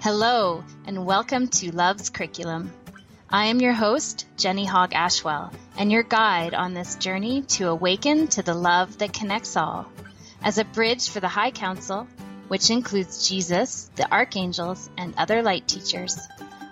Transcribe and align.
Hello, 0.00 0.62
and 0.86 1.04
welcome 1.04 1.48
to 1.48 1.74
Love's 1.74 2.08
Curriculum. 2.08 2.72
I 3.28 3.46
am 3.46 3.60
your 3.60 3.72
host, 3.72 4.26
Jenny 4.36 4.64
Hogg 4.64 4.92
Ashwell, 4.94 5.52
and 5.76 5.90
your 5.90 6.04
guide 6.04 6.54
on 6.54 6.72
this 6.72 6.94
journey 6.94 7.42
to 7.42 7.68
awaken 7.68 8.28
to 8.28 8.42
the 8.42 8.54
love 8.54 8.98
that 8.98 9.12
connects 9.12 9.56
all. 9.56 9.90
As 10.40 10.58
a 10.58 10.64
bridge 10.64 11.10
for 11.10 11.18
the 11.18 11.26
High 11.26 11.50
Council, 11.50 12.06
which 12.46 12.70
includes 12.70 13.28
Jesus, 13.28 13.90
the 13.96 14.08
archangels, 14.10 14.88
and 14.96 15.14
other 15.18 15.42
light 15.42 15.66
teachers, 15.66 16.16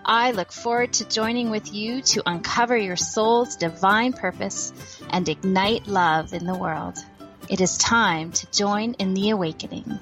I 0.05 0.31
look 0.31 0.53
forward 0.53 0.93
to 0.95 1.09
joining 1.09 1.51
with 1.51 1.75
you 1.75 2.03
to 2.03 2.23
uncover 2.27 2.77
your 2.77 2.95
soul's 2.95 3.57
divine 3.57 4.13
purpose 4.13 4.73
and 5.11 5.29
ignite 5.29 5.89
love 5.89 6.33
in 6.33 6.47
the 6.47 6.55
world. 6.55 6.97
It 7.49 7.61
is 7.61 7.77
time 7.77 8.31
to 8.31 8.51
join 8.53 8.95
in 8.95 9.15
the 9.15 9.31
awakening. 9.31 9.99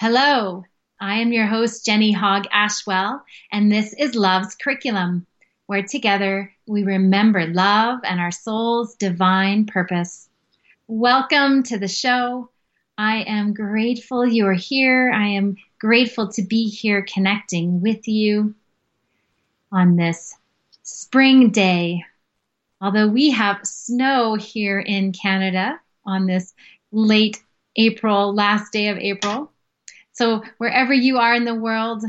Hello, 0.00 0.62
I 1.00 1.16
am 1.16 1.32
your 1.32 1.46
host, 1.46 1.84
Jenny 1.84 2.12
Hogg 2.12 2.44
Ashwell, 2.52 3.20
and 3.50 3.72
this 3.72 3.92
is 3.94 4.14
Love's 4.14 4.54
Curriculum, 4.54 5.26
where 5.66 5.82
together 5.82 6.54
we 6.68 6.84
remember 6.84 7.46
love 7.46 7.98
and 8.04 8.20
our 8.20 8.30
soul's 8.30 8.94
divine 8.94 9.66
purpose. 9.66 10.28
Welcome 10.86 11.64
to 11.64 11.80
the 11.80 11.88
show. 11.88 12.48
I 12.96 13.22
am 13.22 13.52
grateful 13.52 14.24
you 14.24 14.46
are 14.46 14.52
here. 14.52 15.10
I 15.12 15.26
am 15.30 15.56
grateful 15.80 16.28
to 16.28 16.42
be 16.42 16.68
here 16.68 17.04
connecting 17.12 17.80
with 17.80 18.06
you 18.06 18.54
on 19.72 19.96
this 19.96 20.32
spring 20.84 21.50
day. 21.50 22.04
Although 22.80 23.08
we 23.08 23.32
have 23.32 23.66
snow 23.66 24.36
here 24.36 24.78
in 24.78 25.10
Canada 25.10 25.80
on 26.06 26.26
this 26.26 26.54
late 26.92 27.42
April, 27.74 28.32
last 28.32 28.72
day 28.72 28.90
of 28.90 28.98
April. 28.98 29.50
So 30.18 30.42
wherever 30.56 30.92
you 30.92 31.18
are 31.18 31.32
in 31.32 31.44
the 31.44 31.54
world, 31.54 32.02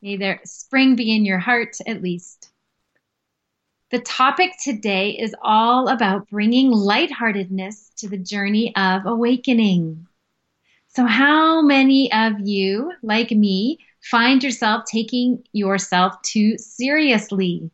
may 0.00 0.16
there 0.16 0.40
spring 0.44 0.94
be 0.94 1.12
in 1.12 1.24
your 1.24 1.40
heart 1.40 1.76
at 1.88 2.00
least. 2.00 2.52
The 3.90 3.98
topic 3.98 4.52
today 4.62 5.18
is 5.18 5.34
all 5.42 5.88
about 5.88 6.30
bringing 6.30 6.70
lightheartedness 6.70 7.90
to 7.96 8.08
the 8.08 8.16
journey 8.16 8.72
of 8.76 9.06
awakening. 9.06 10.06
So, 10.86 11.04
how 11.04 11.62
many 11.62 12.12
of 12.12 12.34
you, 12.38 12.92
like 13.02 13.32
me, 13.32 13.78
find 14.00 14.40
yourself 14.40 14.84
taking 14.84 15.42
yourself 15.52 16.22
too 16.22 16.58
seriously? 16.58 17.72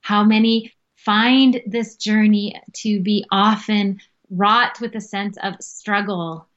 How 0.00 0.24
many 0.24 0.72
find 0.96 1.62
this 1.68 1.94
journey 1.94 2.60
to 2.78 3.00
be 3.00 3.24
often 3.30 4.00
wrought 4.28 4.80
with 4.80 4.96
a 4.96 5.00
sense 5.00 5.38
of 5.40 5.54
struggle 5.60 6.48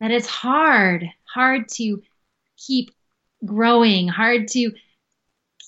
that 0.00 0.10
it's 0.10 0.26
hard, 0.26 1.08
hard 1.24 1.68
to 1.68 2.02
keep 2.56 2.90
growing, 3.44 4.08
hard 4.08 4.48
to 4.48 4.72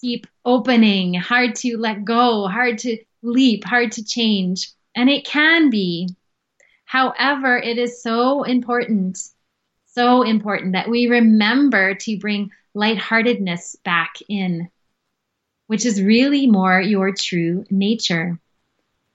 keep 0.01 0.27
opening, 0.45 1.15
hard 1.15 1.55
to 1.57 1.77
let 1.77 2.05
go, 2.05 2.47
hard 2.47 2.79
to 2.79 2.99
leap, 3.23 3.65
hard 3.65 3.93
to 3.93 4.05
change. 4.05 4.71
And 4.95 5.09
it 5.09 5.25
can 5.25 5.71
be. 5.71 6.09
However, 6.85 7.57
it 7.57 7.79
is 7.79 8.03
so 8.03 8.43
important, 8.43 9.19
so 9.87 10.23
important 10.23 10.73
that 10.73 10.89
we 10.89 11.07
remember 11.07 11.95
to 11.95 12.19
bring 12.19 12.51
lightheartedness 12.75 13.77
back 13.85 14.15
in, 14.29 14.69
which 15.67 15.87
is 15.87 16.03
really 16.03 16.47
more 16.47 16.81
your 16.81 17.13
true 17.15 17.65
nature. 17.71 18.39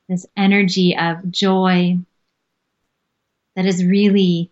This 0.07 0.25
energy 0.37 0.95
of 0.95 1.29
joy 1.31 1.97
that 3.55 3.65
is 3.65 3.83
really 3.83 4.51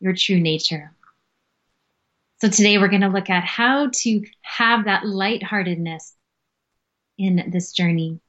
your 0.00 0.14
true 0.14 0.40
nature. 0.40 0.92
So 2.40 2.48
today 2.48 2.78
we're 2.78 2.88
going 2.88 3.00
to 3.00 3.08
look 3.08 3.30
at 3.30 3.44
how 3.44 3.90
to 3.90 4.24
have 4.42 4.84
that 4.84 5.06
lightheartedness 5.06 6.14
in 7.18 7.50
this 7.50 7.72
journey. 7.72 8.20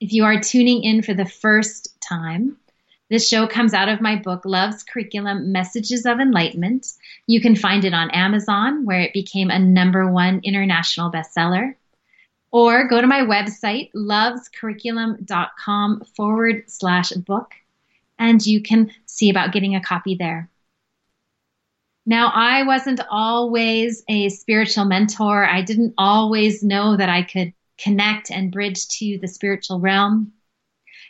If 0.00 0.12
you 0.12 0.24
are 0.24 0.40
tuning 0.40 0.82
in 0.82 1.02
for 1.02 1.12
the 1.12 1.26
first 1.26 2.00
time, 2.00 2.56
this 3.10 3.28
show 3.28 3.46
comes 3.48 3.74
out 3.74 3.88
of 3.88 4.00
my 4.00 4.14
book, 4.14 4.42
Love's 4.44 4.84
Curriculum 4.84 5.50
Messages 5.50 6.06
of 6.06 6.20
Enlightenment. 6.20 6.86
You 7.26 7.40
can 7.40 7.56
find 7.56 7.84
it 7.84 7.92
on 7.92 8.12
Amazon, 8.12 8.84
where 8.84 9.00
it 9.00 9.12
became 9.12 9.50
a 9.50 9.58
number 9.58 10.08
one 10.10 10.40
international 10.44 11.10
bestseller. 11.10 11.74
Or 12.52 12.86
go 12.86 13.00
to 13.00 13.08
my 13.08 13.22
website, 13.22 13.90
lovescurriculum.com 13.94 16.04
forward 16.16 16.62
slash 16.68 17.10
book, 17.10 17.50
and 18.20 18.44
you 18.44 18.62
can 18.62 18.92
see 19.06 19.30
about 19.30 19.50
getting 19.50 19.74
a 19.74 19.80
copy 19.80 20.14
there. 20.14 20.50
Now, 22.06 22.30
I 22.34 22.64
wasn't 22.64 23.00
always 23.10 24.04
a 24.08 24.28
spiritual 24.28 24.84
mentor. 24.84 25.44
I 25.44 25.62
didn't 25.62 25.94
always 25.96 26.62
know 26.62 26.96
that 26.96 27.08
I 27.08 27.22
could 27.22 27.54
connect 27.78 28.30
and 28.30 28.52
bridge 28.52 28.88
to 28.88 29.18
the 29.18 29.28
spiritual 29.28 29.80
realm. 29.80 30.32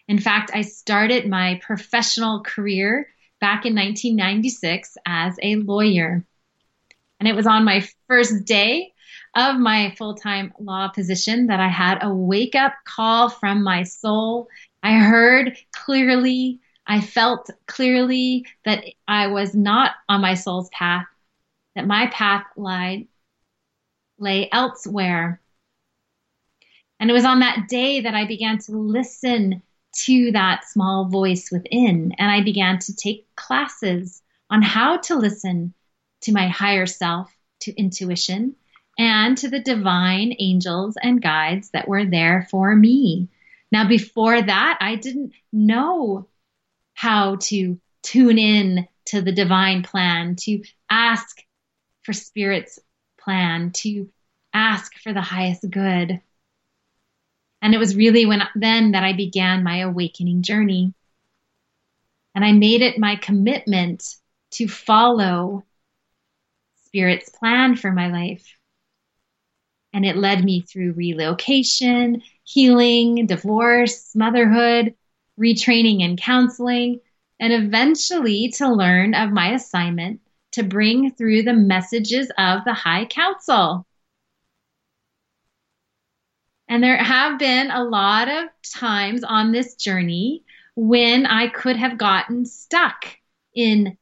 In 0.08 0.18
fact, 0.18 0.52
I 0.54 0.62
started 0.62 1.28
my 1.28 1.60
professional 1.62 2.42
career 2.42 3.08
back 3.40 3.66
in 3.66 3.74
1996 3.74 4.96
as 5.04 5.36
a 5.42 5.56
lawyer. 5.56 6.24
And 7.18 7.28
it 7.28 7.34
was 7.34 7.46
on 7.46 7.64
my 7.64 7.86
first 8.06 8.44
day 8.44 8.92
of 9.34 9.58
my 9.58 9.94
full 9.96 10.14
time 10.14 10.52
law 10.60 10.88
position 10.88 11.46
that 11.48 11.60
I 11.60 11.68
had 11.68 12.02
a 12.02 12.12
wake 12.12 12.54
up 12.54 12.74
call 12.84 13.28
from 13.28 13.62
my 13.62 13.84
soul. 13.84 14.48
I 14.82 14.94
heard 14.94 15.56
clearly 15.72 16.60
I 16.90 17.00
felt 17.00 17.48
clearly 17.68 18.46
that 18.64 18.82
I 19.06 19.28
was 19.28 19.54
not 19.54 19.92
on 20.08 20.22
my 20.22 20.34
soul's 20.34 20.68
path, 20.70 21.06
that 21.76 21.86
my 21.86 22.08
path 22.08 22.46
lied, 22.56 23.06
lay 24.18 24.48
elsewhere. 24.50 25.40
And 26.98 27.08
it 27.08 27.12
was 27.12 27.24
on 27.24 27.38
that 27.40 27.68
day 27.68 28.00
that 28.00 28.16
I 28.16 28.26
began 28.26 28.58
to 28.62 28.72
listen 28.72 29.62
to 30.06 30.32
that 30.32 30.64
small 30.64 31.04
voice 31.04 31.52
within, 31.52 32.12
and 32.18 32.28
I 32.28 32.42
began 32.42 32.80
to 32.80 32.96
take 32.96 33.32
classes 33.36 34.20
on 34.50 34.60
how 34.60 34.96
to 34.96 35.14
listen 35.14 35.72
to 36.22 36.32
my 36.32 36.48
higher 36.48 36.86
self, 36.86 37.32
to 37.60 37.72
intuition, 37.78 38.56
and 38.98 39.38
to 39.38 39.48
the 39.48 39.60
divine 39.60 40.34
angels 40.40 40.96
and 41.00 41.22
guides 41.22 41.70
that 41.70 41.86
were 41.86 42.04
there 42.04 42.48
for 42.50 42.74
me. 42.74 43.28
Now, 43.70 43.86
before 43.86 44.42
that, 44.42 44.78
I 44.80 44.96
didn't 44.96 45.34
know 45.52 46.26
how 47.00 47.36
to 47.36 47.80
tune 48.02 48.36
in 48.36 48.86
to 49.06 49.22
the 49.22 49.32
divine 49.32 49.82
plan, 49.82 50.36
to 50.36 50.62
ask 50.90 51.42
for 52.02 52.12
Spirit's 52.12 52.78
plan, 53.18 53.70
to 53.70 54.10
ask 54.52 54.92
for 54.98 55.14
the 55.14 55.22
highest 55.22 55.64
good. 55.70 56.20
And 57.62 57.74
it 57.74 57.78
was 57.78 57.96
really 57.96 58.26
when 58.26 58.42
then 58.54 58.92
that 58.92 59.02
I 59.02 59.14
began 59.14 59.64
my 59.64 59.78
awakening 59.78 60.42
journey. 60.42 60.92
And 62.34 62.44
I 62.44 62.52
made 62.52 62.82
it 62.82 62.98
my 62.98 63.16
commitment 63.16 64.16
to 64.50 64.68
follow 64.68 65.64
Spirit's 66.84 67.30
plan 67.30 67.76
for 67.76 67.92
my 67.92 68.08
life. 68.08 68.46
And 69.94 70.04
it 70.04 70.18
led 70.18 70.44
me 70.44 70.60
through 70.60 70.92
relocation, 70.92 72.20
healing, 72.44 73.24
divorce, 73.24 74.14
motherhood, 74.14 74.96
retraining 75.40 76.04
and 76.04 76.20
counseling, 76.20 77.00
and 77.38 77.52
eventually 77.52 78.52
to 78.56 78.72
learn 78.72 79.14
of 79.14 79.30
my 79.30 79.54
assignment 79.54 80.20
to 80.52 80.62
bring 80.62 81.12
through 81.12 81.42
the 81.42 81.54
messages 81.54 82.30
of 82.36 82.64
the 82.64 82.74
High 82.74 83.06
Council. 83.06 83.86
And 86.68 86.82
there 86.82 86.96
have 86.96 87.38
been 87.38 87.70
a 87.70 87.82
lot 87.82 88.28
of 88.28 88.48
times 88.62 89.24
on 89.24 89.50
this 89.50 89.74
journey 89.74 90.44
when 90.76 91.26
I 91.26 91.48
could 91.48 91.76
have 91.76 91.98
gotten 91.98 92.46
stuck 92.46 93.06
in 93.54 93.96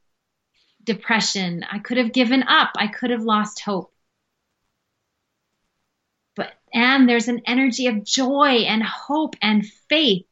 depression. 0.85 1.65
I 1.71 1.79
could 1.79 1.97
have 1.97 2.13
given 2.13 2.43
up. 2.43 2.73
I 2.77 2.89
could 2.89 3.11
have 3.11 3.23
lost 3.23 3.61
hope. 3.61 3.93
But 6.37 6.53
and 6.73 7.09
there's 7.09 7.29
an 7.29 7.43
energy 7.47 7.87
of 7.87 8.05
joy 8.05 8.65
and 8.69 8.83
hope 8.83 9.37
and 9.41 9.67
faith 9.89 10.28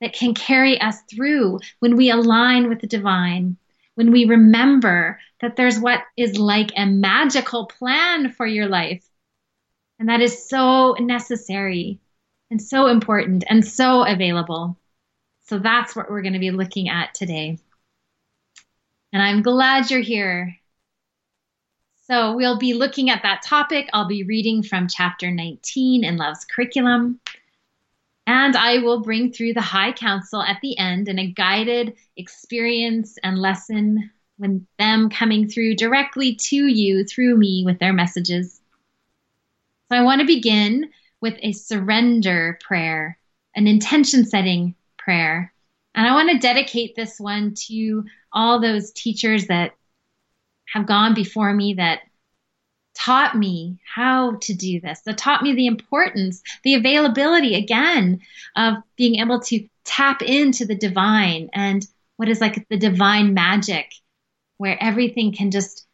that 0.00 0.12
can 0.12 0.34
carry 0.34 0.80
us 0.80 1.00
through 1.02 1.60
when 1.80 1.96
we 1.96 2.10
align 2.10 2.68
with 2.68 2.80
the 2.80 2.86
divine, 2.86 3.56
when 3.94 4.12
we 4.12 4.24
remember 4.24 5.18
that 5.40 5.56
there's 5.56 5.78
what 5.78 6.02
is 6.16 6.38
like 6.38 6.70
a 6.76 6.86
magical 6.86 7.66
plan 7.66 8.32
for 8.32 8.46
your 8.46 8.68
life. 8.68 9.04
And 9.98 10.08
that 10.08 10.20
is 10.20 10.48
so 10.48 10.94
necessary 11.00 12.00
and 12.50 12.62
so 12.62 12.86
important 12.86 13.44
and 13.48 13.66
so 13.66 14.04
available. 14.04 14.78
So 15.46 15.58
that's 15.58 15.96
what 15.96 16.10
we're 16.10 16.22
going 16.22 16.34
to 16.34 16.38
be 16.38 16.50
looking 16.50 16.88
at 16.88 17.14
today. 17.14 17.58
And 19.12 19.22
I'm 19.22 19.42
glad 19.42 19.90
you're 19.90 20.00
here. 20.00 20.56
So 22.06 22.34
we'll 22.36 22.58
be 22.58 22.74
looking 22.74 23.10
at 23.10 23.22
that 23.22 23.42
topic. 23.42 23.88
I'll 23.92 24.08
be 24.08 24.22
reading 24.22 24.62
from 24.62 24.88
chapter 24.88 25.30
19 25.30 26.04
in 26.04 26.16
Love's 26.16 26.44
Curriculum. 26.44 27.20
And 28.28 28.54
I 28.56 28.80
will 28.80 29.00
bring 29.00 29.32
through 29.32 29.54
the 29.54 29.62
high 29.62 29.90
council 29.92 30.42
at 30.42 30.58
the 30.60 30.76
end 30.76 31.08
in 31.08 31.18
a 31.18 31.32
guided 31.32 31.94
experience 32.14 33.16
and 33.22 33.38
lesson 33.38 34.10
with 34.38 34.66
them 34.78 35.08
coming 35.08 35.48
through 35.48 35.76
directly 35.76 36.34
to 36.34 36.66
you 36.66 37.06
through 37.06 37.38
me 37.38 37.62
with 37.64 37.78
their 37.78 37.94
messages. 37.94 38.60
So 39.90 39.96
I 39.96 40.02
want 40.02 40.20
to 40.20 40.26
begin 40.26 40.90
with 41.22 41.36
a 41.40 41.52
surrender 41.52 42.58
prayer, 42.62 43.18
an 43.56 43.66
intention 43.66 44.26
setting 44.26 44.74
prayer. 44.98 45.50
And 45.94 46.06
I 46.06 46.12
want 46.12 46.30
to 46.30 46.38
dedicate 46.38 46.96
this 46.96 47.18
one 47.18 47.54
to 47.68 48.04
all 48.30 48.60
those 48.60 48.92
teachers 48.92 49.46
that 49.46 49.74
have 50.66 50.86
gone 50.86 51.14
before 51.14 51.54
me 51.54 51.76
that 51.78 52.00
taught 52.98 53.36
me 53.36 53.78
how 53.94 54.36
to 54.40 54.54
do 54.54 54.80
this, 54.80 55.00
that 55.02 55.18
taught 55.18 55.42
me 55.42 55.54
the 55.54 55.66
importance, 55.66 56.42
the 56.64 56.74
availability 56.74 57.54
again 57.54 58.20
of 58.56 58.74
being 58.96 59.20
able 59.20 59.40
to 59.40 59.66
tap 59.84 60.20
into 60.20 60.66
the 60.66 60.74
divine 60.74 61.48
and 61.52 61.86
what 62.16 62.28
is 62.28 62.40
like 62.40 62.66
the 62.68 62.76
divine 62.76 63.32
magic 63.34 63.92
where 64.56 64.76
everything 64.82 65.32
can 65.32 65.52
just 65.52 65.86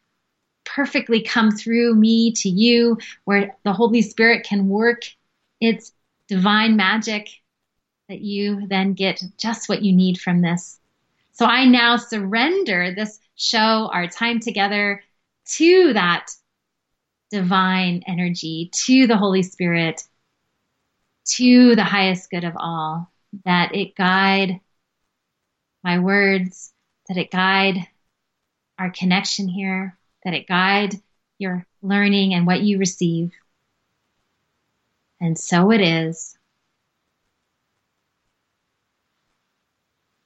perfectly 0.65 1.21
come 1.21 1.51
through 1.51 1.93
me 1.93 2.31
to 2.31 2.49
you, 2.49 2.97
where 3.25 3.55
the 3.63 3.73
Holy 3.73 4.01
Spirit 4.01 4.43
can 4.43 4.67
work 4.67 5.03
its 5.61 5.93
divine 6.27 6.75
magic 6.75 7.29
that 8.09 8.19
you 8.21 8.67
then 8.67 8.93
get 8.93 9.21
just 9.37 9.69
what 9.69 9.83
you 9.83 9.93
need 9.93 10.19
from 10.19 10.41
this. 10.41 10.79
So 11.33 11.45
I 11.45 11.65
now 11.65 11.97
surrender 11.97 12.93
this 12.95 13.19
show, 13.35 13.89
our 13.93 14.07
time 14.07 14.39
together, 14.39 15.03
to 15.57 15.93
that 15.93 16.31
divine 17.31 18.03
energy, 18.07 18.69
to 18.85 19.07
the 19.07 19.17
Holy 19.17 19.43
Spirit, 19.43 20.03
to 21.25 21.75
the 21.75 21.83
highest 21.83 22.29
good 22.29 22.43
of 22.43 22.53
all, 22.57 23.11
that 23.45 23.75
it 23.75 23.95
guide 23.95 24.59
my 25.83 25.99
words, 25.99 26.71
that 27.07 27.17
it 27.17 27.31
guide 27.31 27.87
our 28.77 28.89
connection 28.89 29.47
here, 29.47 29.97
that 30.23 30.33
it 30.33 30.47
guide 30.47 30.95
your 31.37 31.65
learning 31.81 32.33
and 32.33 32.47
what 32.47 32.61
you 32.61 32.77
receive. 32.77 33.31
And 35.19 35.37
so 35.37 35.71
it 35.71 35.81
is. 35.81 36.37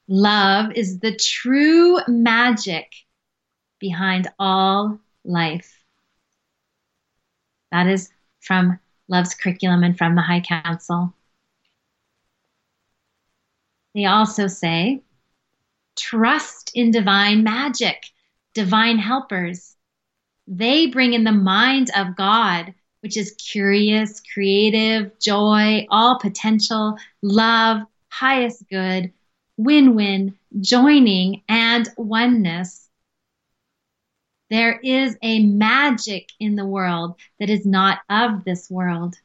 Love 0.07 0.72
is 0.74 1.00
the 1.00 1.16
true 1.16 2.00
magic 2.07 2.92
behind 3.80 4.28
all 4.40 5.00
life. 5.24 5.79
That 7.71 7.88
is 7.88 8.10
from 8.39 8.80
Love's 9.07 9.36
curriculum 9.36 9.83
and 9.83 9.98
from 9.98 10.16
the 10.16 10.21
High 10.21 10.42
Council. 10.42 11.13
They 13.95 14.06
also 14.06 14.48
say, 14.48 15.01
trust 15.95 16.71
in 16.75 16.92
divine 16.92 17.44
magic 17.44 18.12
divine 18.54 18.98
helpers. 18.98 19.75
They 20.48 20.88
bring 20.88 21.13
in 21.13 21.24
the 21.24 21.31
mind 21.31 21.92
of 21.95 22.16
God, 22.16 22.74
which 23.01 23.16
is 23.16 23.36
curious, 23.38 24.22
creative, 24.33 25.18
joy, 25.19 25.86
all 25.89 26.19
potential, 26.19 26.98
love, 27.22 27.83
highest 28.10 28.68
good, 28.69 29.13
win 29.57 29.95
win, 29.95 30.38
joining, 30.60 31.44
and 31.48 31.88
oneness. 31.98 32.88
There 34.50 34.80
is 34.80 35.16
a 35.22 35.46
magic 35.46 36.31
in 36.40 36.56
the 36.56 36.66
world 36.66 37.16
that 37.40 37.51
is 37.51 37.66
not 37.66 38.00
of 38.10 38.44
this 38.44 38.69
world. 38.69 39.16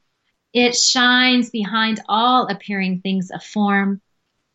It 0.52 0.76
shines 0.76 1.50
behind 1.50 2.00
all 2.08 2.46
appearing 2.46 3.00
things 3.00 3.30
of 3.30 3.42
form, 3.42 4.02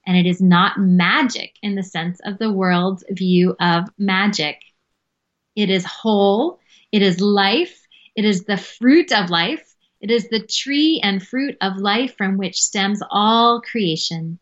and 0.06 0.16
it 0.16 0.28
is 0.28 0.42
not 0.42 0.80
magic 0.80 1.56
in 1.64 1.76
the 1.76 1.84
sense 1.84 2.20
of 2.24 2.38
the 2.38 2.52
world's 2.52 3.04
view 3.10 3.56
of 3.60 3.90
magic. 3.98 4.62
It 5.56 5.72
is 5.72 5.86
whole, 5.86 6.60
it 6.92 7.02
is 7.02 7.20
life, 7.20 7.88
it 8.16 8.24
is 8.24 8.46
the 8.46 8.58
fruit 8.58 9.12
of 9.12 9.30
life, 9.30 9.76
it 10.00 10.12
is 10.12 10.30
the 10.30 10.46
tree 10.46 11.02
and 11.04 11.26
fruit 11.26 11.58
of 11.62 11.78
life 11.78 12.16
from 12.16 12.38
which 12.38 12.62
stems 12.62 13.02
all 13.10 13.60
creation. 13.62 14.40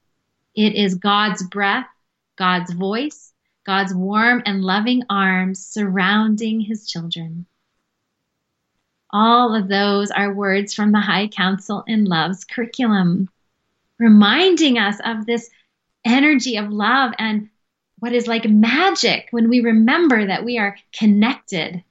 It 0.56 0.76
is 0.76 0.96
God's 0.96 1.42
breath, 1.48 1.88
God's 2.36 2.74
voice, 2.74 3.34
God's 3.68 3.94
warm 3.94 4.42
and 4.46 4.64
loving 4.64 5.04
arms 5.10 5.64
surrounding 5.64 6.62
his 6.62 6.90
children. 6.90 7.46
All 9.12 9.54
of 9.54 9.68
those 9.68 10.10
are 10.10 10.34
words 10.34 10.74
from 10.74 10.94
the 10.94 11.02
High 11.02 11.28
Council 11.28 11.84
in 11.86 12.06
Love's 12.06 12.46
curriculum 12.46 13.30
reminding 14.00 14.78
us 14.78 15.00
of 15.04 15.26
this 15.26 15.50
energy 16.06 16.58
of 16.58 16.72
love 16.72 17.14
and 17.20 17.50
what 18.00 18.14
is 18.14 18.28
like 18.28 18.46
magic 18.46 19.28
when 19.32 19.50
we 19.50 19.60
remember 19.60 20.28
that 20.28 20.46
we 20.46 20.58
are 20.58 20.78
connected 20.94 21.84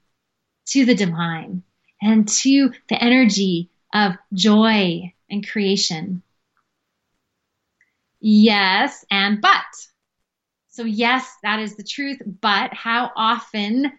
to 0.67 0.85
the 0.85 0.95
divine 0.95 1.63
and 2.01 2.29
to 2.29 2.73
the 2.89 3.03
energy 3.03 3.71
of 3.93 4.13
joy 4.33 5.13
and 5.29 5.47
creation. 5.47 6.23
Yes, 8.21 9.05
and 9.11 9.41
but. 9.43 9.65
So, 10.77 10.85
yes, 10.85 11.27
that 11.43 11.59
is 11.59 11.75
the 11.75 11.83
truth, 11.83 12.21
but 12.43 12.75
how 12.75 13.11
often 13.17 13.93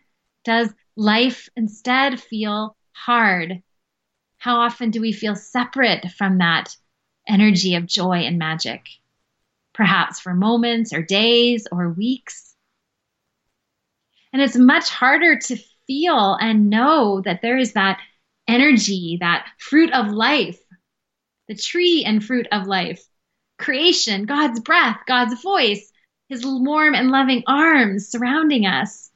does 0.46 0.72
life 0.96 1.50
instead 1.56 2.22
feel 2.22 2.78
hard? 2.92 3.64
How 4.38 4.58
often 4.58 4.92
do 4.92 5.02
we 5.02 5.12
feel 5.12 5.36
separate 5.36 6.12
from 6.12 6.38
that 6.38 6.76
energy 7.28 7.74
of 7.74 7.88
joy 7.88 8.18
and 8.26 8.38
magic, 8.38 8.86
perhaps 9.74 10.20
for 10.20 10.36
moments 10.36 10.94
or 10.94 11.02
days 11.02 11.66
or 11.72 11.90
weeks. 11.90 12.54
And 14.32 14.40
it's 14.40 14.56
much 14.56 14.88
harder 14.88 15.40
to 15.40 15.58
feel 15.88 16.38
and 16.40 16.70
know 16.70 17.22
that 17.22 17.42
there 17.42 17.58
is 17.58 17.74
that 17.74 18.00
energy, 18.48 19.18
that 19.22 19.48
fruit 19.58 19.92
of 19.94 20.10
life, 20.10 20.60
the 21.48 21.56
tree 21.56 22.04
and 22.06 22.24
fruit 22.24 22.46
of 22.52 22.68
life, 22.68 23.04
creation, 23.58 24.28
God's 24.28 24.60
breath, 24.60 25.00
God's 25.08 25.42
voice, 25.42 25.92
his 26.30 26.46
warm 26.46 26.94
and 26.94 27.10
loving 27.10 27.44
arms 27.48 28.08
surrounding 28.10 28.66
us. 28.66 29.10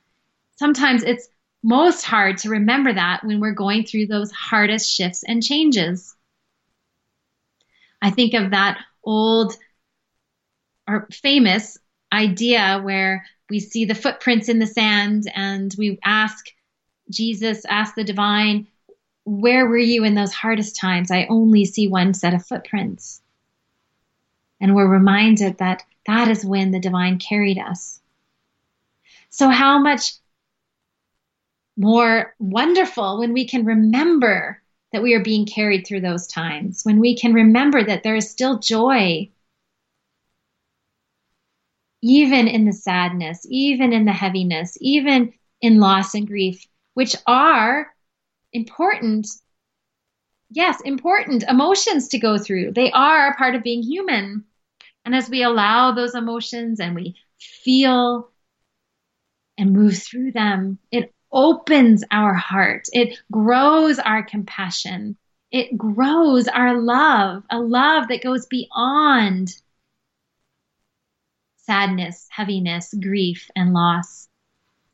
Sometimes 0.57 1.03
it's 1.03 1.27
most 1.63 2.03
hard 2.03 2.37
to 2.39 2.49
remember 2.49 2.93
that 2.93 3.23
when 3.23 3.39
we're 3.39 3.51
going 3.51 3.83
through 3.83 4.07
those 4.07 4.31
hardest 4.31 4.91
shifts 4.91 5.23
and 5.23 5.43
changes. 5.43 6.15
I 8.01 8.09
think 8.09 8.33
of 8.33 8.51
that 8.51 8.79
old 9.03 9.55
or 10.87 11.07
famous 11.11 11.77
idea 12.11 12.79
where 12.81 13.25
we 13.49 13.59
see 13.59 13.85
the 13.85 13.95
footprints 13.95 14.49
in 14.49 14.59
the 14.59 14.65
sand 14.65 15.31
and 15.33 15.73
we 15.77 15.99
ask 16.03 16.45
Jesus, 17.09 17.65
ask 17.65 17.93
the 17.95 18.03
divine, 18.03 18.67
where 19.25 19.67
were 19.67 19.77
you 19.77 20.03
in 20.03 20.15
those 20.15 20.33
hardest 20.33 20.77
times? 20.77 21.11
I 21.11 21.27
only 21.29 21.65
see 21.65 21.87
one 21.87 22.13
set 22.13 22.33
of 22.33 22.45
footprints. 22.45 23.21
And 24.59 24.75
we're 24.75 24.87
reminded 24.87 25.57
that 25.57 25.83
that 26.07 26.27
is 26.27 26.45
when 26.45 26.71
the 26.71 26.79
divine 26.79 27.19
carried 27.19 27.57
us. 27.57 27.99
So, 29.29 29.49
how 29.49 29.79
much 29.79 30.13
more 31.77 32.35
wonderful 32.39 33.19
when 33.19 33.33
we 33.33 33.47
can 33.47 33.65
remember 33.65 34.61
that 34.91 35.01
we 35.01 35.13
are 35.13 35.23
being 35.23 35.45
carried 35.45 35.87
through 35.87 36.01
those 36.01 36.27
times, 36.27 36.83
when 36.83 36.99
we 36.99 37.15
can 37.15 37.33
remember 37.33 37.83
that 37.83 38.03
there 38.03 38.15
is 38.15 38.29
still 38.29 38.59
joy, 38.59 39.29
even 42.01 42.47
in 42.47 42.65
the 42.65 42.73
sadness, 42.73 43.45
even 43.49 43.93
in 43.93 44.05
the 44.05 44.11
heaviness, 44.11 44.77
even 44.81 45.33
in 45.61 45.79
loss 45.79 46.13
and 46.13 46.27
grief, 46.27 46.65
which 46.93 47.15
are 47.25 47.93
important, 48.51 49.27
yes, 50.49 50.81
important 50.81 51.43
emotions 51.47 52.09
to 52.09 52.19
go 52.19 52.37
through. 52.37 52.73
They 52.73 52.91
are 52.91 53.35
part 53.37 53.55
of 53.55 53.63
being 53.63 53.83
human. 53.83 54.43
And 55.05 55.15
as 55.15 55.29
we 55.29 55.43
allow 55.43 55.91
those 55.91 56.15
emotions 56.15 56.79
and 56.79 56.95
we 56.95 57.15
feel 57.39 58.29
and 59.57 59.73
move 59.73 59.97
through 59.97 60.31
them, 60.31 60.79
it 60.91 61.13
opens 61.31 62.03
our 62.11 62.33
heart. 62.33 62.87
It 62.93 63.19
grows 63.31 63.99
our 63.99 64.23
compassion. 64.23 65.17
It 65.51 65.77
grows 65.77 66.47
our 66.47 66.79
love, 66.79 67.43
a 67.49 67.59
love 67.59 68.07
that 68.07 68.23
goes 68.23 68.45
beyond 68.45 69.53
sadness, 71.57 72.27
heaviness, 72.29 72.93
grief, 72.93 73.49
and 73.55 73.73
loss. 73.73 74.27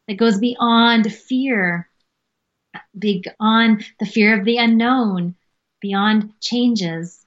That 0.07 0.17
goes 0.17 0.39
beyond 0.39 1.11
fear, 1.11 1.89
beyond 2.97 3.85
the 3.99 4.05
fear 4.05 4.39
of 4.39 4.45
the 4.45 4.57
unknown, 4.57 5.35
beyond 5.81 6.33
changes. 6.39 7.25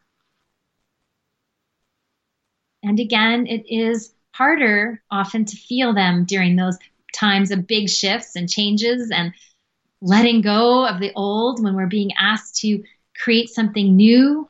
And 2.82 2.98
again, 2.98 3.46
it 3.46 3.64
is 3.68 4.12
harder 4.32 5.02
often 5.10 5.44
to 5.44 5.56
feel 5.56 5.92
them 5.92 6.24
during 6.24 6.56
those 6.56 6.78
times 7.14 7.50
of 7.50 7.66
big 7.66 7.88
shifts 7.88 8.36
and 8.36 8.48
changes 8.48 9.10
and 9.10 9.34
letting 10.00 10.40
go 10.40 10.86
of 10.86 11.00
the 11.00 11.12
old 11.14 11.62
when 11.62 11.74
we're 11.74 11.86
being 11.86 12.12
asked 12.18 12.56
to 12.56 12.82
create 13.22 13.50
something 13.50 13.96
new. 13.96 14.48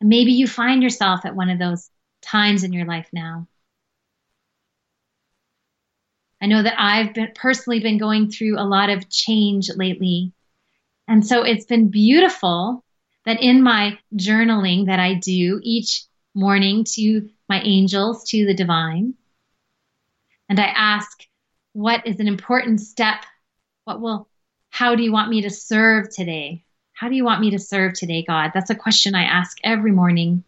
Maybe 0.00 0.32
you 0.32 0.46
find 0.46 0.82
yourself 0.82 1.24
at 1.24 1.36
one 1.36 1.48
of 1.48 1.58
those 1.58 1.88
times 2.22 2.64
in 2.64 2.72
your 2.72 2.86
life 2.86 3.08
now. 3.12 3.46
I 6.42 6.46
know 6.46 6.62
that 6.62 6.74
I've 6.78 7.14
been, 7.14 7.32
personally 7.34 7.80
been 7.80 7.96
going 7.96 8.30
through 8.30 8.58
a 8.58 8.66
lot 8.68 8.90
of 8.90 9.08
change 9.08 9.70
lately. 9.76 10.32
And 11.08 11.26
so 11.26 11.42
it's 11.42 11.64
been 11.64 11.90
beautiful 11.90 12.83
that 13.24 13.42
in 13.42 13.62
my 13.62 13.98
journaling 14.14 14.86
that 14.86 15.00
I 15.00 15.14
do 15.14 15.60
each 15.62 16.04
morning 16.34 16.84
to 16.94 17.28
my 17.48 17.60
angels, 17.60 18.24
to 18.30 18.44
the 18.44 18.54
divine, 18.54 19.14
and 20.48 20.60
I 20.60 20.66
ask, 20.66 21.24
what 21.72 22.06
is 22.06 22.20
an 22.20 22.28
important 22.28 22.80
step? 22.80 23.24
What 23.84 24.00
will, 24.00 24.28
how 24.70 24.94
do 24.94 25.02
you 25.02 25.12
want 25.12 25.30
me 25.30 25.42
to 25.42 25.50
serve 25.50 26.10
today? 26.10 26.64
How 26.92 27.08
do 27.08 27.16
you 27.16 27.24
want 27.24 27.40
me 27.40 27.50
to 27.50 27.58
serve 27.58 27.94
today, 27.94 28.24
God? 28.26 28.52
That's 28.54 28.70
a 28.70 28.74
question 28.74 29.14
I 29.14 29.24
ask 29.24 29.58
every 29.64 29.90
morning 29.90 30.44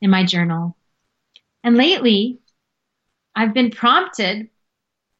in 0.00 0.10
my 0.10 0.24
journal. 0.24 0.76
And 1.62 1.76
lately, 1.76 2.38
I've 3.34 3.52
been 3.52 3.70
prompted 3.70 4.48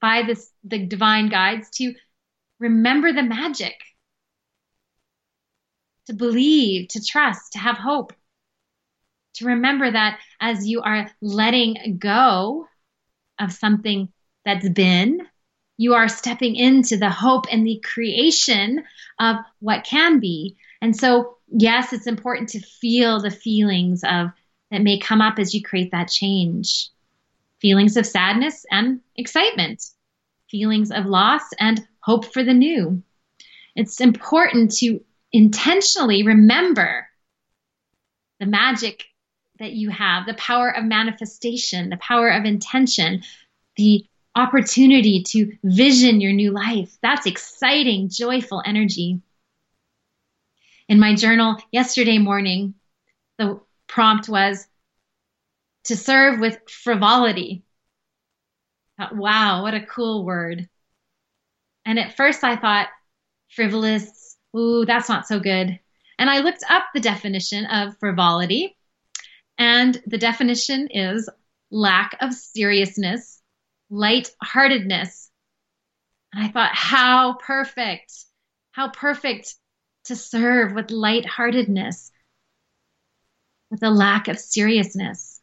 by 0.00 0.23
this, 0.23 0.50
the 0.64 0.87
divine 0.87 1.28
guides 1.28 1.68
to 1.71 1.95
remember 2.59 3.12
the 3.12 3.23
magic, 3.23 3.75
to 6.08 6.14
believe, 6.14 6.88
to 6.88 7.04
trust, 7.04 7.52
to 7.52 7.58
have 7.58 7.76
hope, 7.76 8.12
to 9.34 9.46
remember 9.46 9.90
that 9.90 10.18
as 10.40 10.66
you 10.66 10.80
are 10.82 11.10
letting 11.20 11.98
go 11.98 12.66
of 13.38 13.52
something 13.52 14.08
that's 14.44 14.68
been, 14.70 15.20
you 15.76 15.94
are 15.94 16.08
stepping 16.08 16.56
into 16.56 16.96
the 16.96 17.10
hope 17.10 17.44
and 17.52 17.64
the 17.64 17.80
creation 17.84 18.82
of 19.20 19.36
what 19.60 19.84
can 19.84 20.18
be. 20.18 20.56
And 20.80 20.96
so, 20.96 21.36
yes, 21.46 21.92
it's 21.92 22.06
important 22.06 22.48
to 22.50 22.60
feel 22.60 23.20
the 23.20 23.30
feelings 23.30 24.02
of 24.02 24.30
that 24.70 24.82
may 24.82 24.98
come 24.98 25.20
up 25.20 25.38
as 25.38 25.54
you 25.54 25.62
create 25.62 25.92
that 25.92 26.08
change 26.08 26.90
feelings 27.60 27.96
of 27.96 28.06
sadness 28.06 28.64
and 28.70 29.00
excitement, 29.16 29.84
feelings 30.48 30.90
of 30.90 31.06
loss 31.06 31.42
and 31.58 31.86
hope 32.00 32.32
for 32.32 32.42
the 32.44 32.54
new. 32.54 33.02
It's 33.74 34.00
important 34.00 34.72
to 34.76 35.00
intentionally 35.32 36.23
remember 36.23 37.06
the 38.40 38.47
magic 38.47 39.04
that 39.58 39.73
you 39.73 39.90
have, 39.90 40.26
the 40.26 40.35
power 40.35 40.70
of 40.70 40.85
manifestation, 40.85 41.90
the 41.90 41.97
power 41.97 42.28
of 42.28 42.44
intention, 42.44 43.23
the 43.76 44.06
opportunity 44.35 45.25
to 45.25 45.52
vision 45.64 46.20
your 46.20 46.32
new 46.32 46.52
life. 46.52 46.97
That's 47.02 47.26
exciting, 47.26 48.08
joyful 48.08 48.62
energy. 48.64 49.20
In 50.88 51.00
my 51.00 51.14
journal 51.16 51.56
yesterday 51.73 52.18
morning, 52.18 52.75
the 53.37 53.61
prompt 53.88 54.28
was 54.28 54.66
to 55.85 55.97
serve 55.97 56.40
with 56.40 56.58
frivolity. 56.68 57.62
Wow, 59.12 59.62
what 59.62 59.75
a 59.75 59.85
cool 59.85 60.25
word. 60.25 60.68
And 61.85 61.99
at 61.99 62.16
first 62.16 62.44
I 62.44 62.56
thought, 62.56 62.88
frivolous, 63.50 64.27
ooh, 64.57 64.85
that's 64.85 65.09
not 65.09 65.26
so 65.26 65.40
good. 65.40 65.78
And 66.19 66.28
I 66.31 66.40
looked 66.40 66.64
up 66.69 66.85
the 66.93 67.00
definition 67.00 67.67
of 67.67 67.97
frivolity, 67.99 68.76
and 69.57 70.00
the 70.07 70.19
definition 70.19 70.88
is 70.90 71.28
lack 71.71 72.17
of 72.21 72.35
seriousness, 72.35 73.40
light-heartedness. 73.90 75.31
And 76.33 76.45
I 76.45 76.49
thought, 76.49 76.75
how 76.75 77.35
perfect, 77.35 78.12
how 78.73 78.88
perfect 78.90 79.55
to 80.05 80.17
serve 80.17 80.73
with 80.73 80.90
light-heartedness, 80.90 82.11
with 83.71 83.83
a 83.83 83.90
lack 83.90 84.28
of 84.28 84.38
seriousness. 84.38 85.40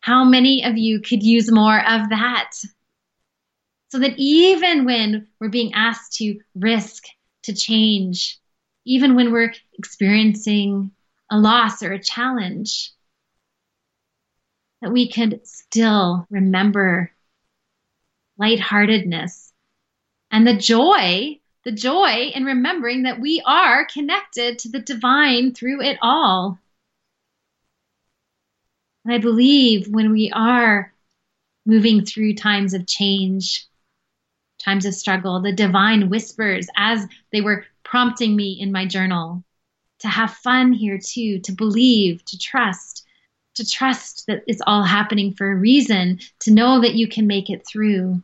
How 0.00 0.24
many 0.24 0.64
of 0.64 0.76
you 0.76 1.00
could 1.00 1.22
use 1.22 1.50
more 1.50 1.78
of 1.78 2.10
that? 2.10 2.52
So 3.88 3.98
that 4.00 4.14
even 4.18 4.84
when 4.84 5.28
we're 5.40 5.48
being 5.48 5.72
asked 5.74 6.14
to 6.18 6.38
risk, 6.54 7.04
to 7.44 7.54
change, 7.54 8.38
even 8.84 9.14
when 9.14 9.32
we're 9.32 9.54
experiencing 9.78 10.90
a 11.30 11.38
loss 11.38 11.82
or 11.82 11.92
a 11.92 12.02
challenge, 12.02 12.92
that 14.82 14.92
we 14.92 15.10
could 15.10 15.46
still 15.46 16.26
remember 16.30 17.10
lightheartedness 18.36 19.52
and 20.30 20.46
the 20.46 20.56
joy, 20.56 21.38
the 21.64 21.72
joy 21.72 22.32
in 22.34 22.44
remembering 22.44 23.04
that 23.04 23.20
we 23.20 23.40
are 23.46 23.86
connected 23.86 24.58
to 24.58 24.68
the 24.68 24.80
divine 24.80 25.54
through 25.54 25.80
it 25.80 25.96
all. 26.02 26.58
And 29.04 29.14
I 29.14 29.18
believe 29.18 29.86
when 29.88 30.10
we 30.10 30.32
are 30.34 30.92
moving 31.64 32.04
through 32.04 32.34
times 32.34 32.74
of 32.74 32.86
change, 32.86 33.66
times 34.64 34.86
of 34.86 34.94
struggle, 34.94 35.40
the 35.40 35.52
divine 35.52 36.08
whispers 36.08 36.68
as 36.76 37.06
they 37.32 37.40
were 37.40 37.66
prompting 37.82 38.34
me 38.34 38.58
in 38.60 38.72
my 38.72 38.86
journal 38.86 39.44
to 40.00 40.08
have 40.08 40.30
fun 40.34 40.72
here 40.72 40.98
too, 40.98 41.38
to 41.40 41.52
believe, 41.52 42.24
to 42.24 42.38
trust, 42.38 43.06
to 43.54 43.68
trust 43.68 44.26
that 44.26 44.42
it's 44.46 44.62
all 44.66 44.82
happening 44.82 45.32
for 45.32 45.50
a 45.50 45.54
reason, 45.54 46.18
to 46.40 46.50
know 46.50 46.80
that 46.80 46.94
you 46.94 47.08
can 47.08 47.26
make 47.26 47.50
it 47.50 47.66
through. 47.66 48.22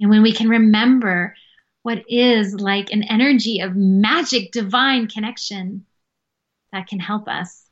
And 0.00 0.10
when 0.10 0.22
we 0.22 0.32
can 0.32 0.48
remember 0.48 1.34
what 1.82 2.04
is 2.08 2.54
like 2.54 2.92
an 2.92 3.02
energy 3.04 3.60
of 3.60 3.76
magic 3.76 4.52
divine 4.52 5.08
connection, 5.08 5.86
that 6.72 6.88
can 6.88 6.98
help 6.98 7.28
us. 7.28 7.64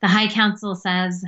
The 0.00 0.08
High 0.08 0.28
Council 0.28 0.74
says, 0.74 1.24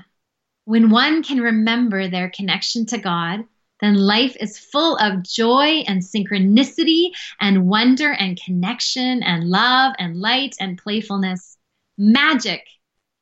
when 0.66 0.90
one 0.90 1.22
can 1.22 1.40
remember 1.40 2.08
their 2.08 2.28
connection 2.28 2.86
to 2.86 2.98
God, 2.98 3.44
then 3.80 3.94
life 3.94 4.36
is 4.40 4.58
full 4.58 4.96
of 4.96 5.22
joy 5.22 5.84
and 5.86 6.02
synchronicity 6.02 7.10
and 7.40 7.68
wonder 7.68 8.10
and 8.10 8.40
connection 8.44 9.22
and 9.22 9.44
love 9.44 9.94
and 10.00 10.20
light 10.20 10.56
and 10.58 10.76
playfulness. 10.76 11.56
Magic. 11.96 12.66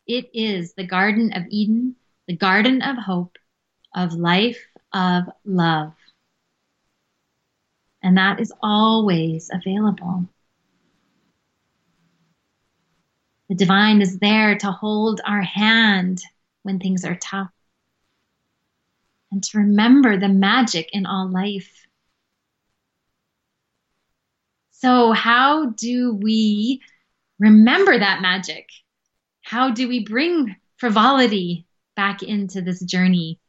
It 0.06 0.30
is 0.32 0.72
the 0.72 0.86
Garden 0.86 1.32
of 1.34 1.42
Eden, 1.50 1.96
the 2.26 2.36
Garden 2.36 2.80
of 2.80 2.96
Hope, 2.96 3.36
of 3.94 4.14
life, 4.14 4.66
of 4.94 5.24
love. 5.44 5.92
And 8.02 8.16
that 8.16 8.40
is 8.40 8.52
always 8.62 9.50
available. 9.52 10.28
The 13.50 13.54
divine 13.54 14.00
is 14.00 14.18
there 14.18 14.56
to 14.58 14.70
hold 14.70 15.20
our 15.26 15.42
hand 15.42 16.22
when 16.64 16.80
things 16.80 17.04
are 17.04 17.16
tough 17.16 17.50
and 19.34 19.42
to 19.42 19.58
remember 19.58 20.16
the 20.16 20.28
magic 20.28 20.90
in 20.92 21.06
all 21.06 21.28
life. 21.28 21.86
So, 24.70 25.10
how 25.10 25.70
do 25.70 26.14
we 26.14 26.80
remember 27.40 27.98
that 27.98 28.22
magic? 28.22 28.68
How 29.42 29.72
do 29.72 29.88
we 29.88 30.04
bring 30.04 30.54
frivolity 30.76 31.66
back 31.96 32.22
into 32.22 32.62
this 32.62 32.80
journey? 32.80 33.40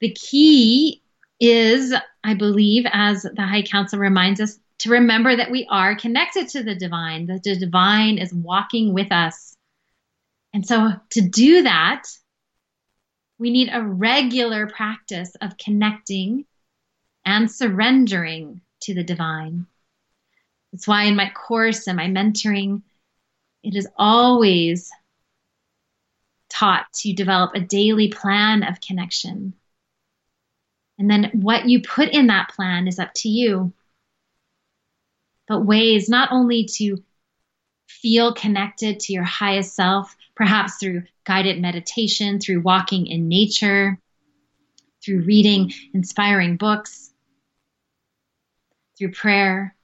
The 0.00 0.10
key 0.10 1.02
is, 1.40 1.94
I 2.22 2.34
believe, 2.34 2.84
as 2.92 3.22
the 3.22 3.46
High 3.46 3.62
Council 3.62 3.98
reminds 3.98 4.40
us, 4.40 4.58
to 4.80 4.90
remember 4.90 5.34
that 5.34 5.50
we 5.50 5.66
are 5.70 5.96
connected 5.96 6.48
to 6.48 6.62
the 6.62 6.74
divine, 6.74 7.26
that 7.26 7.44
the 7.44 7.56
divine 7.56 8.18
is 8.18 8.34
walking 8.34 8.92
with 8.92 9.10
us. 9.10 9.53
And 10.54 10.66
so 10.66 10.92
to 11.10 11.20
do 11.20 11.62
that, 11.64 12.04
we 13.38 13.50
need 13.50 13.68
a 13.70 13.82
regular 13.82 14.66
practice 14.66 15.34
of 15.42 15.58
connecting 15.58 16.46
and 17.26 17.50
surrendering 17.50 18.62
to 18.82 18.94
the 18.94 19.04
divine. 19.04 19.66
That's 20.72 20.88
why 20.88 21.04
in 21.04 21.16
my 21.16 21.30
course 21.30 21.86
and 21.86 21.98
my 21.98 22.06
mentoring, 22.06 22.82
it 23.62 23.76
is 23.76 23.88
always 23.98 24.90
taught 26.48 26.86
to 26.94 27.12
develop 27.12 27.54
a 27.54 27.60
daily 27.60 28.08
plan 28.08 28.62
of 28.62 28.80
connection. 28.80 29.52
And 30.98 31.10
then 31.10 31.30
what 31.34 31.68
you 31.68 31.82
put 31.82 32.08
in 32.10 32.28
that 32.28 32.48
plan 32.50 32.88
is 32.88 32.98
up 32.98 33.12
to 33.16 33.28
you 33.28 33.74
but 35.46 35.60
ways 35.60 36.08
not 36.08 36.30
only 36.32 36.64
to 36.64 37.02
feel 37.86 38.32
connected 38.34 39.00
to 39.00 39.12
your 39.12 39.24
highest 39.24 39.74
self, 39.74 40.16
perhaps 40.34 40.76
through 40.76 41.04
guided 41.24 41.60
meditation, 41.60 42.40
through 42.40 42.60
walking 42.60 43.06
in 43.06 43.28
nature, 43.28 43.98
through 45.04 45.22
reading 45.22 45.72
inspiring 45.92 46.56
books, 46.56 47.10
through 48.98 49.12
prayer, 49.12 49.74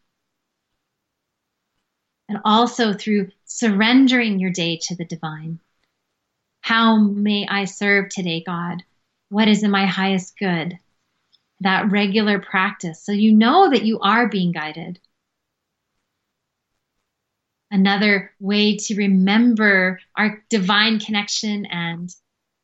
and 2.29 2.39
also 2.45 2.93
through 2.93 3.31
surrendering 3.45 4.39
your 4.39 4.51
day 4.51 4.79
to 4.83 4.97
the 4.97 5.05
divine. 5.05 5.61
How 6.61 6.99
may 6.99 7.47
I 7.49 7.65
serve 7.65 8.09
today, 8.11 8.43
God? 8.47 8.83
What 9.29 9.49
is 9.49 9.63
in 9.63 9.71
my 9.71 9.87
highest 9.87 10.39
good? 10.39 10.79
that 11.61 11.91
regular 11.91 12.39
practice 12.39 13.03
so 13.03 13.13
you 13.13 13.33
know 13.33 13.71
that 13.71 13.85
you 13.85 14.01
are 14.01 14.29
being 14.29 14.53
guided. 14.53 14.99
Another 17.71 18.33
way 18.41 18.77
to 18.77 18.97
remember 18.97 20.01
our 20.17 20.43
divine 20.51 20.99
connection 20.99 21.67
and 21.67 22.13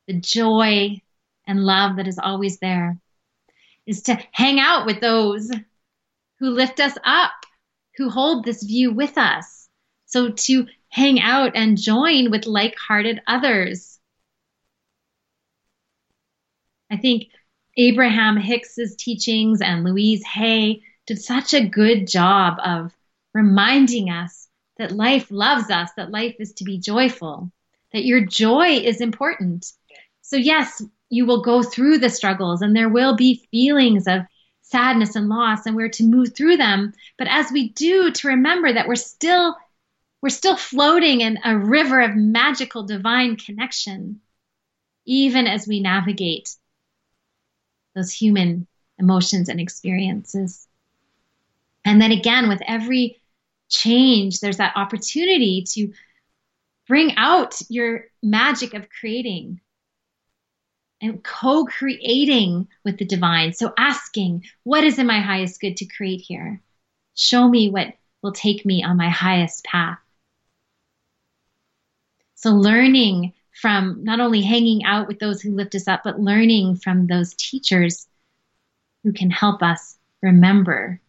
the 0.09 0.15
joy 0.15 1.01
and 1.47 1.65
love 1.65 1.97
that 1.97 2.09
is 2.09 2.19
always 2.19 2.59
there 2.59 2.99
is 3.87 4.03
to 4.03 4.19
hang 4.33 4.59
out 4.59 4.85
with 4.85 5.01
those 5.01 5.51
who 6.41 6.51
lift 6.51 6.81
us 6.81 6.97
up, 7.05 7.33
who 7.97 8.11
hold 8.11 8.45
this 8.45 8.63
view 8.63 8.93
with 8.93 9.17
us. 9.17 9.69
So 10.07 10.31
to 10.31 10.67
hang 10.89 11.21
out 11.21 11.53
and 11.55 11.81
join 11.81 12.31
with 12.31 12.47
like 12.47 12.75
hearted 12.77 13.23
others. 13.27 13.99
I 16.91 16.97
think 16.97 17.29
Abraham 17.77 18.37
Hicks's 18.37 18.97
teachings 18.97 19.61
and 19.61 19.85
Louise 19.85 20.25
Hay 20.25 20.83
did 21.07 21.21
such 21.21 21.55
a 21.55 21.69
good 21.69 22.09
job 22.09 22.59
of 22.65 22.93
reminding 23.35 24.11
us 24.11 24.46
that 24.79 24.93
life 24.93 25.31
loves 25.31 25.71
us, 25.71 25.91
that 25.97 26.11
life 26.11 26.37
is 26.39 26.53
to 26.55 26.65
be 26.65 26.79
joyful, 26.79 27.51
that 27.93 28.05
your 28.05 28.25
joy 28.25 28.69
is 28.69 29.01
important. 29.01 29.73
So, 30.23 30.37
yes, 30.37 30.83
you 31.09 31.25
will 31.27 31.43
go 31.43 31.63
through 31.63 31.99
the 31.99 32.11
struggles 32.11 32.63
and 32.63 32.75
there 32.75 32.89
will 32.89 33.17
be 33.17 33.47
feelings 33.51 34.07
of 34.07 34.23
sadness 34.63 35.15
and 35.15 35.29
loss, 35.29 35.65
and 35.65 35.77
we're 35.77 35.89
to 35.89 36.03
move 36.03 36.35
through 36.35 36.57
them. 36.57 36.93
But 37.19 37.29
as 37.29 37.53
we 37.53 37.69
do, 37.71 38.11
to 38.11 38.29
remember 38.29 38.73
that 38.73 38.89
we're 38.89 38.97
still 38.97 39.57
we're 40.23 40.31
still 40.31 40.57
floating 40.57 41.21
in 41.21 41.39
a 41.45 41.57
river 41.57 42.01
of 42.01 42.17
magical 42.17 42.83
divine 42.83 43.37
connection, 43.37 44.21
even 45.05 45.47
as 45.47 45.69
we 45.69 45.79
navigate 45.79 46.57
those 47.95 48.13
human 48.13 48.67
emotions 48.99 49.49
and 49.49 49.61
experiences. 49.61 50.67
And 51.85 52.03
then 52.03 52.11
again, 52.11 52.49
with 52.49 52.61
every 52.67 53.21
change, 53.69 54.41
there's 54.41 54.59
that 54.59 54.77
opportunity 54.77 55.65
to 55.75 55.93
bring 56.89 57.17
out 57.17 57.61
your 57.69 58.05
magic 58.23 58.75
of 58.75 58.89
creating 58.89 59.61
and 61.01 61.23
co 61.23 61.65
creating 61.65 62.69
with 62.85 62.99
the 62.99 63.05
divine. 63.05 63.53
So 63.53 63.73
asking, 63.77 64.45
what 64.63 64.85
is 64.85 64.99
in 64.99 65.07
my 65.07 65.21
highest 65.21 65.61
good 65.61 65.77
to 65.79 65.87
create 65.87 66.21
here? 66.21 66.61
Show 67.15 67.49
me 67.49 67.69
what 67.69 67.95
will 68.23 68.33
take 68.33 68.65
me 68.65 68.83
on 68.83 68.97
my 68.97 69.09
highest 69.09 69.65
path. 69.65 69.99
So 72.35 72.51
learning 72.51 73.33
from 73.61 74.05
not 74.05 74.21
only 74.21 74.43
hanging 74.43 74.85
out 74.85 75.09
with 75.09 75.19
those 75.19 75.41
who 75.41 75.55
lift 75.55 75.75
us 75.75 75.89
up, 75.89 76.03
but 76.05 76.21
learning 76.21 76.77
from 76.77 77.07
those 77.07 77.35
teachers 77.35 78.07
who 79.03 79.13
can 79.13 79.31
help 79.31 79.63
us 79.63 79.97
remember. 80.23 81.01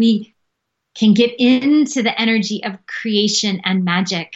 We 0.00 0.34
can 0.94 1.12
get 1.12 1.34
into 1.38 2.02
the 2.02 2.18
energy 2.18 2.64
of 2.64 2.86
creation 2.86 3.60
and 3.66 3.84
magic 3.84 4.32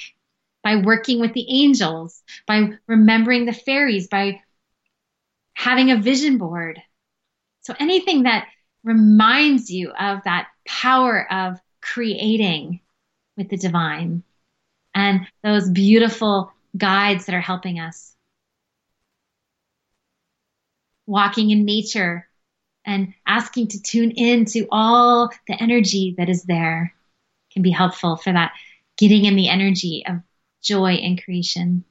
by 0.63 0.77
working 0.77 1.21
with 1.21 1.33
the 1.33 1.47
angels, 1.49 2.23
by 2.47 2.73
remembering 2.87 3.47
the 3.47 3.55
fairies, 3.55 4.07
by 4.07 4.43
having 5.55 5.91
a 5.91 5.97
vision 5.97 6.37
board. 6.37 6.83
So 7.63 7.75
anything 7.81 8.25
that 8.25 8.47
reminds 8.83 9.71
you 9.71 9.91
of 9.99 10.25
that 10.25 10.49
power 10.69 11.33
of 11.33 11.59
creating 11.81 12.81
with 13.39 13.49
the 13.49 13.57
divine 13.57 14.23
and 14.95 15.27
those 15.43 15.71
beautiful 15.71 16.53
guides 16.77 17.25
that 17.25 17.35
are 17.35 17.41
helping 17.41 17.81
us. 17.81 18.15
Walking 21.07 21.49
in 21.49 21.65
nature 21.65 22.29
and 22.85 23.15
asking 23.27 23.69
to 23.69 23.83
tune 23.83 24.11
in 24.11 24.45
to 24.47 24.67
all 24.71 25.31
the 25.49 25.61
energy 25.61 26.15
that 26.19 26.29
is 26.29 26.43
there 26.45 26.95
can 27.53 27.63
be 27.63 27.71
helpful 27.71 28.17
for 28.17 28.33
that 28.33 28.53
getting 28.97 29.25
in 29.25 29.37
the 29.37 29.49
energy 29.49 30.05
of 30.07 30.17
joy 30.63 30.93
and 30.93 31.23
creation. 31.23 31.85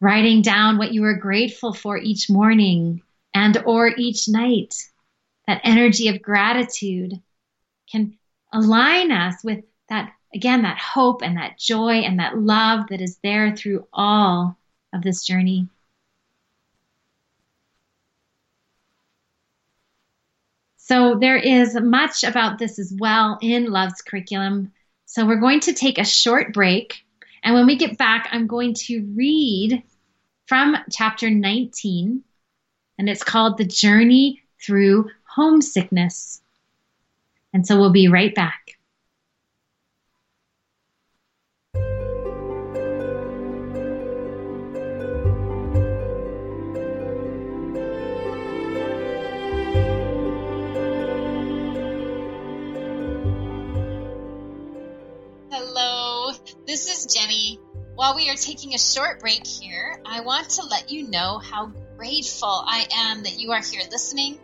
Writing 0.00 0.42
down 0.42 0.78
what 0.78 0.92
you 0.92 1.04
are 1.04 1.16
grateful 1.16 1.72
for 1.72 1.96
each 1.96 2.28
morning 2.28 3.02
and 3.34 3.62
or 3.64 3.88
each 3.96 4.28
night. 4.28 4.74
That 5.46 5.60
energy 5.64 6.08
of 6.08 6.22
gratitude 6.22 7.12
can 7.90 8.18
align 8.52 9.12
us 9.12 9.42
with 9.44 9.64
that, 9.88 10.12
again, 10.34 10.62
that 10.62 10.78
hope 10.78 11.22
and 11.22 11.36
that 11.36 11.58
joy 11.58 12.00
and 12.00 12.18
that 12.18 12.36
love 12.36 12.88
that 12.90 13.00
is 13.00 13.18
there 13.22 13.54
through 13.54 13.86
all 13.92 14.58
of 14.92 15.02
this 15.02 15.24
journey. 15.24 15.68
So 20.86 21.16
there 21.16 21.36
is 21.36 21.74
much 21.74 22.22
about 22.22 22.60
this 22.60 22.78
as 22.78 22.94
well 22.96 23.38
in 23.42 23.72
Love's 23.72 24.02
curriculum. 24.02 24.70
So 25.04 25.26
we're 25.26 25.40
going 25.40 25.58
to 25.60 25.72
take 25.72 25.98
a 25.98 26.04
short 26.04 26.54
break. 26.54 27.04
And 27.42 27.56
when 27.56 27.66
we 27.66 27.74
get 27.74 27.98
back, 27.98 28.28
I'm 28.30 28.46
going 28.46 28.74
to 28.84 29.00
read 29.16 29.82
from 30.46 30.76
chapter 30.92 31.28
19, 31.28 32.22
and 33.00 33.08
it's 33.08 33.24
called 33.24 33.58
The 33.58 33.64
Journey 33.64 34.44
Through 34.64 35.10
Homesickness. 35.24 36.40
And 37.52 37.66
so 37.66 37.80
we'll 37.80 37.90
be 37.90 38.06
right 38.06 38.32
back. 38.32 38.75
This 56.76 57.06
is 57.06 57.14
Jenny. 57.14 57.58
While 57.94 58.14
we 58.14 58.28
are 58.28 58.34
taking 58.34 58.74
a 58.74 58.78
short 58.78 59.20
break 59.20 59.46
here, 59.46 59.98
I 60.04 60.20
want 60.20 60.50
to 60.50 60.66
let 60.66 60.90
you 60.90 61.08
know 61.08 61.38
how 61.38 61.72
grateful 61.96 62.48
I 62.66 62.86
am 62.92 63.22
that 63.22 63.40
you 63.40 63.52
are 63.52 63.62
here 63.62 63.82
listening 63.90 64.38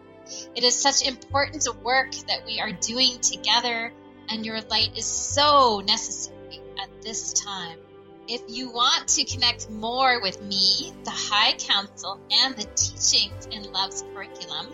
it 0.55 0.64
is 0.64 0.75
such 0.75 1.07
important 1.07 1.66
work 1.83 2.12
that 2.29 2.47
we 2.47 2.61
are 2.61 2.73
doing 2.73 3.18
together, 3.18 3.92
and 4.29 4.47
your 4.47 4.61
light 4.62 4.97
is 4.97 5.05
so 5.05 5.83
necessary 5.85 6.61
at 6.81 7.03
this 7.03 7.33
time. 7.33 7.79
If 8.29 8.42
you 8.49 8.71
want 8.71 9.09
to 9.09 9.25
connect 9.25 9.68
more 9.68 10.23
with 10.23 10.40
me, 10.42 10.92
the 11.05 11.11
High 11.11 11.53
Council, 11.55 12.21
and 12.31 12.57
the 12.57 12.64
teachings 12.75 13.47
in 13.51 13.71
Love's 13.73 14.05
Curriculum, 14.14 14.68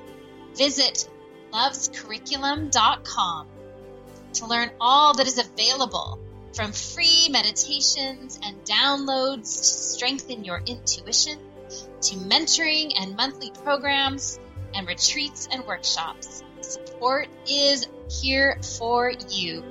visit 0.55 1.09
lovescurriculum.com 1.53 3.49
to 4.35 4.47
learn 4.47 4.71
all 4.81 5.14
that 5.14 5.27
is 5.27 5.38
available 5.38 6.21
from 6.55 6.73
free 6.73 7.29
meditations 7.31 8.39
and 8.43 8.57
downloads 8.65 9.59
to 9.59 9.65
strengthen 9.65 10.45
your 10.45 10.63
intuition 10.67 11.39
to 12.01 12.17
mentoring 12.17 12.93
and 12.99 13.17
monthly 13.17 13.51
programs 13.63 14.41
and 14.75 14.87
retreats 14.87 15.49
and 15.51 15.65
workshops. 15.67 16.43
Support 16.61 17.29
is 17.49 17.87
here 18.21 18.59
for 18.79 19.13
you. 19.31 19.63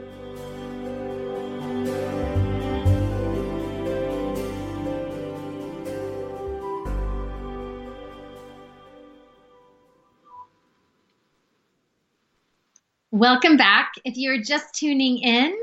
Welcome 13.12 13.58
back. 13.58 13.94
If 14.06 14.16
you're 14.16 14.42
just 14.42 14.76
tuning 14.76 15.18
in, 15.18 15.56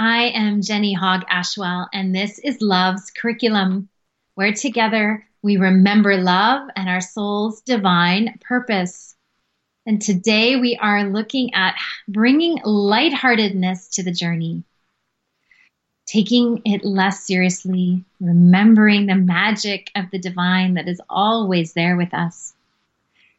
I 0.00 0.28
am 0.28 0.62
Jenny 0.62 0.92
Hogg 0.92 1.24
Ashwell, 1.28 1.88
and 1.92 2.14
this 2.14 2.38
is 2.38 2.60
Love's 2.60 3.10
Curriculum, 3.10 3.88
where 4.36 4.52
together 4.52 5.26
we 5.42 5.56
remember 5.56 6.16
love 6.16 6.68
and 6.76 6.88
our 6.88 7.00
soul's 7.00 7.62
divine 7.62 8.38
purpose. 8.40 9.16
And 9.86 10.00
today 10.00 10.54
we 10.54 10.78
are 10.80 11.02
looking 11.02 11.52
at 11.52 11.74
bringing 12.06 12.60
lightheartedness 12.64 13.88
to 13.94 14.04
the 14.04 14.12
journey, 14.12 14.62
taking 16.06 16.62
it 16.64 16.84
less 16.84 17.26
seriously, 17.26 18.04
remembering 18.20 19.06
the 19.06 19.16
magic 19.16 19.90
of 19.96 20.12
the 20.12 20.20
divine 20.20 20.74
that 20.74 20.86
is 20.86 21.00
always 21.10 21.72
there 21.72 21.96
with 21.96 22.14
us. 22.14 22.54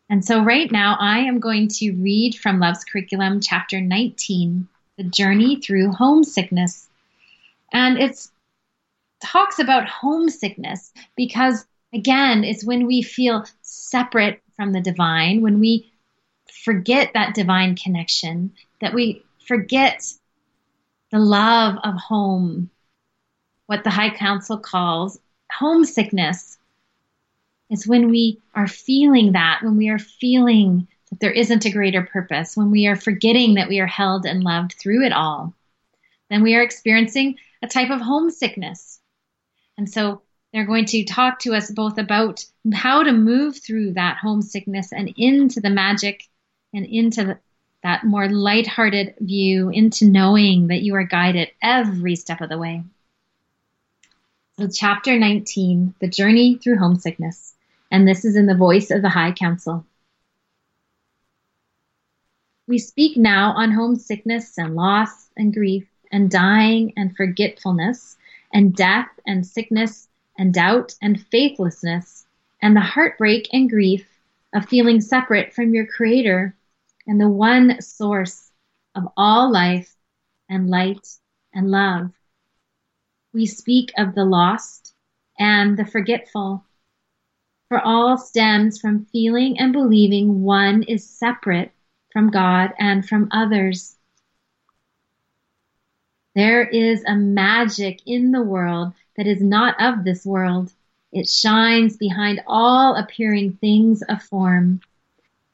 And 0.10 0.26
so, 0.26 0.44
right 0.44 0.70
now, 0.70 0.98
I 1.00 1.20
am 1.20 1.40
going 1.40 1.70
to 1.76 1.94
read 1.94 2.36
from 2.36 2.60
Love's 2.60 2.84
Curriculum, 2.84 3.40
chapter 3.40 3.80
19, 3.80 4.68
The 5.00 5.06
Journey 5.06 5.60
Through 5.60 5.94
Homesickness. 5.94 6.88
And 7.74 7.98
it 7.98 8.28
talks 9.20 9.58
about 9.58 9.90
homesickness 9.90 10.94
because 11.16 11.66
Again, 11.94 12.44
it's 12.44 12.64
when 12.64 12.86
we 12.86 13.02
feel 13.02 13.46
separate 13.62 14.42
from 14.56 14.74
the 14.74 14.82
divine, 14.82 15.42
when 15.42 15.60
we 15.60 15.92
forget 16.64 17.12
that 17.14 17.34
divine 17.34 17.76
connection, 17.76 18.54
that 18.80 18.94
we 18.94 19.24
forget 19.48 20.06
the 21.12 21.20
love 21.20 21.78
of 21.84 21.96
home, 21.96 22.70
what 23.66 23.84
the 23.84 23.90
High 23.90 24.12
Council 24.12 24.58
calls 24.60 25.20
homesickness. 25.52 26.60
It's 27.72 27.88
when 27.88 28.10
we 28.10 28.40
are 28.54 28.68
feeling 28.68 29.32
that, 29.32 29.62
when 29.64 29.78
we 29.78 29.90
are 29.90 30.00
feeling 30.00 30.88
that 31.10 31.20
there 31.20 31.32
isn't 31.32 31.66
a 31.66 31.72
greater 31.72 32.04
purpose, 32.04 32.56
when 32.56 32.72
we 32.72 32.88
are 32.88 32.96
forgetting 32.96 33.56
that 33.56 33.70
we 33.70 33.80
are 33.80 33.88
held 33.88 34.26
and 34.26 34.44
loved 34.44 34.74
through 34.74 35.06
it 35.06 35.14
all, 35.14 35.54
then 36.30 36.44
we 36.44 36.56
are 36.56 36.62
experiencing 36.62 37.38
a 37.62 37.68
type 37.68 37.90
of 37.90 38.02
homesickness. 38.02 39.00
And 39.78 39.90
so 39.90 40.22
they're 40.54 40.66
going 40.66 40.86
to 40.86 41.04
talk 41.04 41.40
to 41.40 41.54
us 41.54 41.72
both 41.72 41.98
about 41.98 42.44
how 42.74 43.04
to 43.04 43.12
move 43.12 43.58
through 43.58 43.94
that 43.94 44.18
homesickness 44.18 44.92
and 44.92 45.14
into 45.18 45.62
the 45.62 45.70
magic 45.70 46.28
and 46.74 46.86
into 46.86 47.24
the, 47.24 47.40
that 47.84 48.04
more 48.04 48.28
lighthearted 48.28 49.16
view, 49.20 49.70
into 49.70 50.06
knowing 50.06 50.68
that 50.68 50.82
you 50.82 50.96
are 50.96 51.04
guided 51.04 51.50
every 51.62 52.16
step 52.16 52.42
of 52.42 52.50
the 52.50 52.58
way. 52.58 52.84
So, 54.60 54.68
chapter 54.68 55.18
19, 55.18 55.96
The 56.00 56.10
Journey 56.10 56.58
Through 56.58 56.80
Homesickness. 56.80 57.54
And 57.92 58.08
this 58.08 58.26
is 58.26 58.36
in 58.36 58.46
the 58.46 58.56
voice 58.56 58.92
of 58.92 59.02
the 59.02 59.10
High 59.10 59.32
Council. 59.32 59.86
We 62.70 62.78
speak 62.78 63.18
now 63.18 63.54
on 63.54 63.72
homesickness 63.72 64.60
and 64.60 64.76
loss 64.76 65.32
and 65.36 65.52
grief 65.52 65.88
and 66.12 66.30
dying 66.30 66.94
and 66.96 67.18
forgetfulness 67.18 68.16
and 68.54 68.76
death 68.76 69.10
and 69.26 69.44
sickness 69.44 70.08
and 70.38 70.54
doubt 70.54 70.94
and 71.02 71.20
faithlessness 71.20 72.28
and 72.62 72.76
the 72.76 72.82
heartbreak 72.82 73.50
and 73.52 73.68
grief 73.68 74.08
of 74.54 74.70
feeling 74.70 75.02
separate 75.02 75.52
from 75.52 75.74
your 75.74 75.88
Creator 75.88 76.56
and 77.08 77.20
the 77.20 77.28
one 77.28 77.82
source 77.82 78.52
of 78.94 79.08
all 79.18 79.52
life 79.52 79.96
and 80.48 80.70
light 80.70 81.08
and 81.52 81.72
love. 81.72 82.12
We 83.34 83.48
speak 83.48 83.92
of 83.98 84.14
the 84.14 84.26
lost 84.26 84.94
and 85.40 85.76
the 85.76 85.86
forgetful, 85.86 86.64
for 87.68 87.80
all 87.80 88.16
stems 88.20 88.80
from 88.80 89.06
feeling 89.06 89.58
and 89.58 89.74
believing 89.74 90.44
one 90.44 90.84
is 90.84 91.10
separate 91.10 91.72
from 92.20 92.32
God 92.32 92.74
and 92.78 93.08
from 93.08 93.30
others. 93.32 93.96
There 96.36 96.68
is 96.68 97.02
a 97.08 97.16
magic 97.16 98.02
in 98.06 98.34
the 98.34 98.42
world 98.42 98.92
that 99.16 99.26
is 99.26 99.42
not 99.42 99.82
of 99.82 100.04
this 100.04 100.26
world. 100.26 100.74
It 101.14 101.30
shines 101.30 101.96
behind 101.96 102.42
all 102.46 102.98
appearing 102.98 103.54
things 103.54 104.02
of 104.10 104.22
form. 104.22 104.82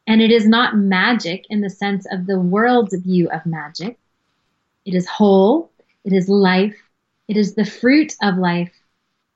And 0.08 0.24
it 0.24 0.32
is 0.32 0.48
not 0.48 0.76
magic 0.76 1.46
in 1.52 1.62
the 1.62 1.70
sense 1.70 2.08
of 2.12 2.26
the 2.26 2.40
world's 2.40 2.96
view 2.96 3.30
of 3.30 3.46
magic. 3.46 4.00
It 4.86 4.96
is 4.96 5.08
whole. 5.08 5.70
It 6.04 6.14
is 6.14 6.28
life. 6.28 6.82
It 7.28 7.38
is 7.38 7.54
the 7.54 7.66
fruit 7.66 8.16
of 8.24 8.40
life. 8.40 8.74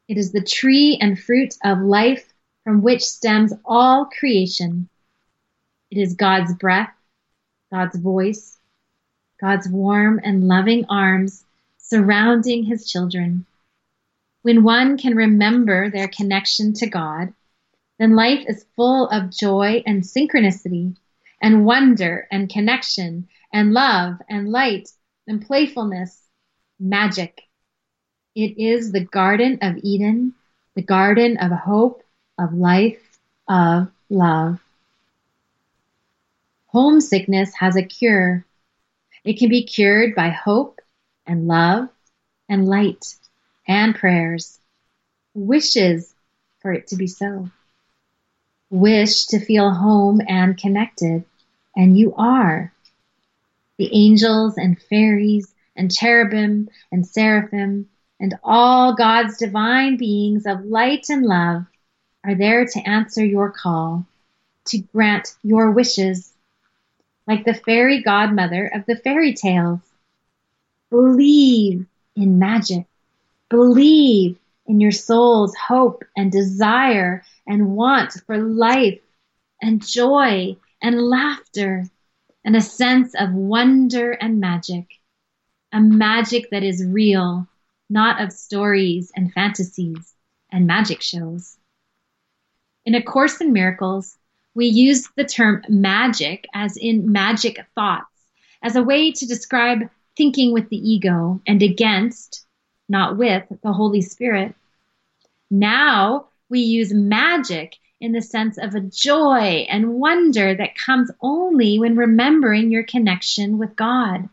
It 0.08 0.18
is 0.18 0.32
the 0.32 0.42
tree 0.42 0.98
and 1.00 1.20
fruit 1.20 1.54
of 1.64 1.78
life 1.78 2.34
from 2.64 2.82
which 2.82 3.04
stems 3.04 3.54
all 3.66 4.06
creation. 4.06 4.90
It 5.92 6.00
is 6.00 6.16
God's 6.16 6.56
breath, 6.56 6.90
God's 7.72 7.98
voice, 7.98 8.58
God's 9.40 9.70
warm 9.70 10.20
and 10.24 10.48
loving 10.48 10.86
arms 10.90 11.46
surrounding 11.78 12.64
his 12.64 12.90
children. 12.90 13.46
When 14.42 14.64
one 14.64 14.98
can 14.98 15.16
remember 15.16 15.90
their 15.90 16.08
connection 16.08 16.74
to 16.76 16.88
God, 16.88 17.34
then 17.98 18.16
life 18.16 18.46
is 18.48 18.66
full 18.76 19.08
of 19.10 19.32
joy 19.32 19.84
and 19.86 20.04
synchronicity 20.04 20.96
and 21.42 21.66
wonder 21.66 22.28
and 22.32 22.50
connection 22.50 23.28
and 23.52 23.74
love 23.74 24.22
and 24.30 24.50
light 24.50 24.90
and 25.28 25.46
playfulness, 25.46 26.22
magic. 26.80 27.42
It 28.36 28.58
is 28.58 28.92
the 28.92 29.04
Garden 29.06 29.60
of 29.62 29.78
Eden, 29.84 30.34
the 30.76 30.82
garden 30.82 31.38
of 31.38 31.52
hope, 31.52 32.04
of 32.38 32.54
life, 32.54 33.20
of 33.48 33.90
love. 34.10 34.62
Homesickness 36.72 37.56
has 37.56 37.76
a 37.76 37.82
cure. 37.82 38.46
It 39.24 39.40
can 39.40 39.50
be 39.50 39.64
cured 39.64 40.14
by 40.14 40.30
hope 40.30 40.80
and 41.26 41.48
love 41.48 41.90
and 42.48 42.68
light 42.68 43.16
and 43.68 43.96
prayers. 43.96 44.60
Wishes 45.34 46.14
for 46.60 46.72
it 46.72 46.86
to 46.88 46.96
be 46.96 47.08
so. 47.08 47.50
Wish 48.70 49.26
to 49.28 49.40
feel 49.40 49.72
home 49.72 50.22
and 50.28 50.60
connected, 50.60 51.26
and 51.76 51.98
you 51.98 52.14
are. 52.16 52.72
The 53.78 53.90
angels 53.92 54.56
and 54.56 54.80
fairies 54.80 55.52
and 55.76 55.92
cherubim 55.92 56.70
and 56.92 57.04
seraphim 57.08 57.90
and 58.20 58.38
all 58.44 58.94
God's 58.94 59.38
divine 59.38 59.98
beings 59.98 60.46
of 60.46 60.66
light 60.66 61.08
and 61.10 61.26
love 61.26 61.66
are 62.24 62.36
there 62.36 62.66
to 62.66 62.88
answer 62.88 63.26
your 63.26 63.50
call, 63.50 64.06
to 64.66 64.78
grant 64.94 65.34
your 65.42 65.72
wishes 65.72 66.29
like 67.30 67.46
the 67.46 67.54
fairy 67.54 68.02
godmother 68.02 68.66
of 68.66 68.84
the 68.88 68.96
fairy 68.96 69.36
tales. 69.36 69.80
Believe 70.90 71.86
in 72.16 72.40
magic. 72.40 72.88
Believe 73.50 74.40
in 74.66 74.80
your 74.80 74.92
soul's 74.92 75.56
hope 75.56 76.04
and 76.18 76.32
desire 76.32 77.24
and 77.46 77.76
want 77.76 78.14
for 78.26 78.40
life 78.40 79.00
and 79.62 79.86
joy 79.86 80.58
and 80.82 81.00
laughter 81.00 81.86
and 82.44 82.56
a 82.56 82.62
sense 82.62 83.14
of 83.14 83.32
wonder 83.32 84.12
and 84.14 84.40
magic. 84.40 84.88
A 85.72 85.80
magic 85.80 86.50
that 86.50 86.64
is 86.64 86.84
real, 86.84 87.48
not 87.92 88.20
of 88.24 88.34
stories 88.34 89.12
and 89.16 89.32
fantasies 89.32 90.16
and 90.52 90.66
magic 90.66 91.04
shows. 91.04 91.58
In 92.86 92.96
A 92.96 93.04
Course 93.04 93.40
in 93.40 93.54
Miracles, 93.54 94.18
we 94.56 94.66
use 94.66 95.08
the 95.16 95.24
term 95.24 95.64
magic, 95.70 96.46
as 96.54 96.76
in 96.78 97.12
magic 97.12 97.66
thoughts, 97.76 98.06
as 98.62 98.76
a 98.76 98.84
way 98.84 99.12
to 99.12 99.28
describe 99.28 99.90
thinking 100.18 100.54
with 100.54 100.70
the 100.70 100.78
ego 100.78 101.42
and 101.48 101.62
against, 101.62 102.46
not 102.88 103.18
with, 103.18 103.44
the 103.64 103.74
Holy 103.74 104.02
Spirit. 104.02 104.54
Now 105.50 106.28
we 106.50 106.60
use 106.60 106.94
magic 106.94 107.78
in 108.02 108.12
the 108.12 108.22
sense 108.22 108.58
of 108.58 108.76
a 108.76 108.82
joy 108.82 109.68
and 109.70 109.94
wonder 109.94 110.56
that 110.56 110.76
comes 110.76 111.12
only 111.22 111.80
when 111.80 111.96
remembering 111.96 112.72
your 112.72 112.84
connection 112.84 113.58
with 113.58 113.76
God 113.76 114.30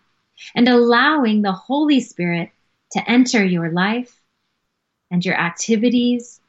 and 0.55 0.69
allowing 0.69 1.43
the 1.43 1.53
Holy 1.53 2.01
Spirit 2.01 2.51
to 2.93 3.11
enter 3.11 3.45
your 3.45 3.71
life 3.71 4.21
and 5.11 5.25
your 5.25 5.39
activities 5.39 6.41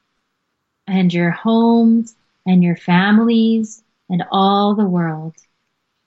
and 0.87 1.13
your 1.13 1.31
homes 1.31 2.15
and 2.47 2.63
your 2.63 2.77
families 2.77 3.83
and 4.09 4.23
all 4.31 4.73
the 4.73 4.85
world. 4.85 5.35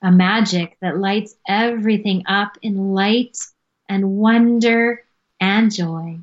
A 0.03 0.11
magic 0.11 0.79
that 0.81 0.97
lights 0.97 1.37
everything 1.47 2.25
up 2.27 2.57
in 2.63 2.95
light 2.95 3.37
and 3.89 4.13
wonder 4.17 5.05
and 5.39 5.73
joy. 5.73 6.19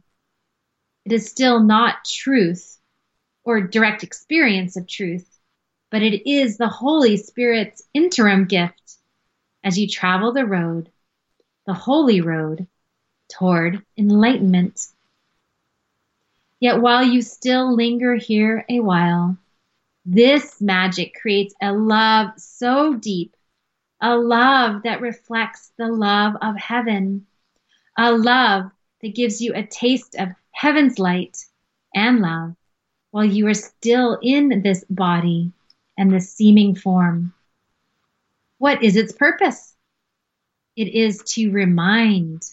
It 1.06 1.14
is 1.14 1.30
still 1.30 1.62
not 1.62 2.04
truth 2.04 2.80
or 3.44 3.62
direct 3.62 4.04
experience 4.04 4.76
of 4.76 4.88
truth, 4.88 5.30
but 5.92 6.02
it 6.02 6.30
is 6.30 6.58
the 6.58 6.68
Holy 6.68 7.18
Spirit's 7.18 7.84
interim 7.94 8.46
gift 8.46 8.98
as 9.64 9.78
you 9.78 9.88
travel 9.88 10.34
the 10.34 10.46
road, 10.46 10.90
the 11.66 11.74
holy 11.74 12.22
road 12.22 12.68
toward 13.30 13.86
enlightenment. 13.98 14.88
Yet 16.60 16.82
while 16.82 17.04
you 17.04 17.22
still 17.22 17.76
linger 17.76 18.16
here 18.16 18.66
a 18.68 18.80
while, 18.80 19.38
this 20.10 20.62
magic 20.62 21.16
creates 21.22 21.54
a 21.62 21.74
love 21.74 22.30
so 22.38 22.94
deep, 22.94 23.36
a 24.00 24.16
love 24.16 24.84
that 24.84 25.02
reflects 25.02 25.74
the 25.78 25.90
love 25.90 26.34
of 26.42 26.56
heaven, 26.56 27.26
a 27.98 28.14
love 28.14 28.72
that 29.02 29.14
gives 29.14 29.42
you 29.42 29.54
a 29.54 29.68
taste 29.68 30.16
of 30.18 30.30
heaven's 30.52 30.98
light 30.98 31.38
and 31.94 32.22
love 32.22 32.56
while 33.12 33.26
you 33.26 33.48
are 33.48 33.54
still 33.54 34.18
in 34.24 34.62
this 34.62 34.86
body 34.90 35.52
and 35.98 36.14
this 36.14 36.32
seeming 36.32 36.74
form. 36.74 37.34
What 38.60 38.82
is 38.82 38.96
its 38.96 39.12
purpose? 39.12 39.76
It 40.78 40.88
is 40.88 41.22
to 41.34 41.52
remind, 41.52 42.44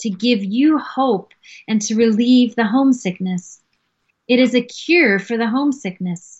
to 0.00 0.08
give 0.08 0.42
you 0.42 0.78
hope, 0.78 1.34
and 1.68 1.82
to 1.82 1.94
relieve 1.94 2.54
the 2.54 2.64
homesickness. 2.66 3.60
It 4.28 4.38
is 4.38 4.54
a 4.54 4.62
cure 4.62 5.18
for 5.18 5.36
the 5.36 5.48
homesickness 5.48 6.35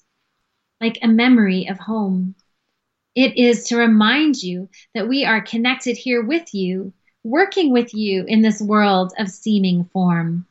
like 0.80 0.98
a 1.02 1.08
memory 1.08 1.68
of 1.68 1.78
home. 1.78 2.34
It 3.14 3.38
is 3.38 3.68
to 3.68 3.76
remind 3.76 4.42
you 4.42 4.68
that 4.94 5.08
we 5.08 5.24
are 5.24 5.40
connected 5.40 5.96
here 5.96 6.22
with 6.22 6.54
you, 6.54 6.92
working 7.24 7.72
with 7.72 7.94
you 7.94 8.24
in 8.26 8.42
this 8.42 8.60
world 8.60 9.12
of 9.18 9.30
seeming 9.30 9.84
form. 9.86 10.46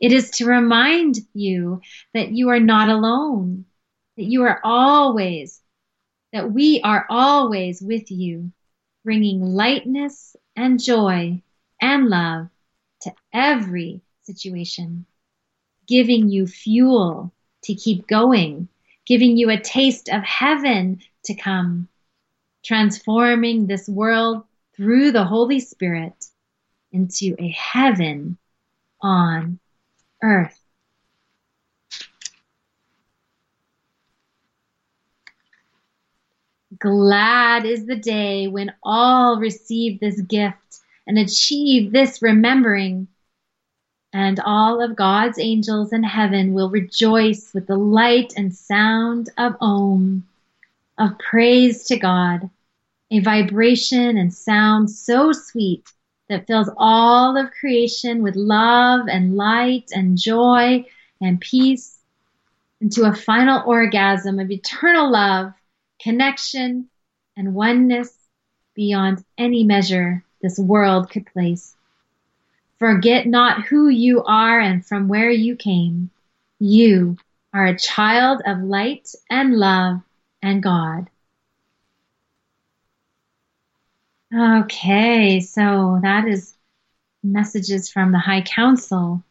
It 0.00 0.12
is 0.12 0.30
to 0.32 0.46
remind 0.46 1.18
you 1.34 1.82
that 2.14 2.32
you 2.32 2.48
are 2.48 2.60
not 2.60 2.88
alone, 2.88 3.66
that 4.16 4.24
you 4.24 4.42
are 4.42 4.60
always, 4.64 5.60
that 6.32 6.50
we 6.50 6.80
are 6.82 7.06
always 7.08 7.80
with 7.80 8.10
you, 8.10 8.50
bringing 9.04 9.40
lightness 9.40 10.34
and 10.56 10.82
joy 10.82 11.42
and 11.80 12.08
love 12.08 12.48
to 13.02 13.12
every 13.32 14.00
situation, 14.22 15.06
giving 15.86 16.28
you 16.28 16.46
fuel 16.46 17.32
to 17.64 17.74
keep 17.74 18.06
going 18.06 18.68
giving 19.06 19.36
you 19.36 19.50
a 19.50 19.60
taste 19.60 20.08
of 20.08 20.22
heaven 20.22 21.00
to 21.24 21.34
come, 21.34 21.88
transforming 22.64 23.66
this 23.66 23.88
world 23.88 24.44
through 24.76 25.12
the 25.12 25.24
Holy 25.24 25.60
Spirit 25.60 26.24
into 26.92 27.34
a 27.38 27.48
heaven 27.48 28.38
on 29.00 29.58
earth. 30.22 30.58
Glad 36.78 37.66
is 37.66 37.86
the 37.86 37.96
day 37.96 38.48
when 38.48 38.72
all 38.82 39.38
receive 39.38 40.00
this 40.00 40.20
gift 40.22 40.80
and 41.06 41.18
achieve 41.18 41.92
this 41.92 42.22
remembering. 42.22 43.08
And 44.12 44.40
all 44.40 44.82
of 44.82 44.96
God's 44.96 45.38
angels 45.38 45.92
in 45.92 46.02
heaven 46.02 46.52
will 46.52 46.70
rejoice 46.70 47.52
with 47.54 47.66
the 47.66 47.76
light 47.76 48.32
and 48.36 48.54
sound 48.54 49.30
of 49.38 49.56
Om, 49.60 50.26
of 50.98 51.18
praise 51.18 51.84
to 51.84 51.96
God, 51.96 52.50
a 53.10 53.20
vibration 53.20 54.16
and 54.16 54.34
sound 54.34 54.90
so 54.90 55.32
sweet 55.32 55.92
that 56.28 56.46
fills 56.46 56.70
all 56.76 57.36
of 57.36 57.52
creation 57.52 58.22
with 58.22 58.36
love 58.36 59.06
and 59.08 59.36
light 59.36 59.90
and 59.94 60.18
joy 60.18 60.84
and 61.20 61.40
peace 61.40 61.98
into 62.80 63.04
a 63.04 63.14
final 63.14 63.62
orgasm 63.66 64.38
of 64.38 64.50
eternal 64.50 65.10
love 65.10 65.52
connection, 66.00 66.88
and 67.36 67.54
oneness 67.54 68.16
beyond 68.74 69.24
any 69.38 69.64
measure 69.64 70.24
this 70.42 70.58
world 70.58 71.10
could 71.10 71.26
place. 71.26 71.76
Forget 72.80 73.26
not 73.26 73.66
who 73.66 73.88
you 73.88 74.24
are 74.24 74.58
and 74.58 74.84
from 74.84 75.06
where 75.06 75.30
you 75.30 75.54
came. 75.54 76.10
You 76.58 77.18
are 77.52 77.66
a 77.66 77.78
child 77.78 78.40
of 78.46 78.62
light 78.62 79.14
and 79.28 79.54
love 79.54 80.00
and 80.42 80.62
God. 80.62 81.10
Okay, 84.34 85.40
so 85.40 86.00
that 86.02 86.26
is 86.26 86.54
messages 87.22 87.90
from 87.90 88.12
the 88.12 88.18
High 88.18 88.42
Council 88.42 89.22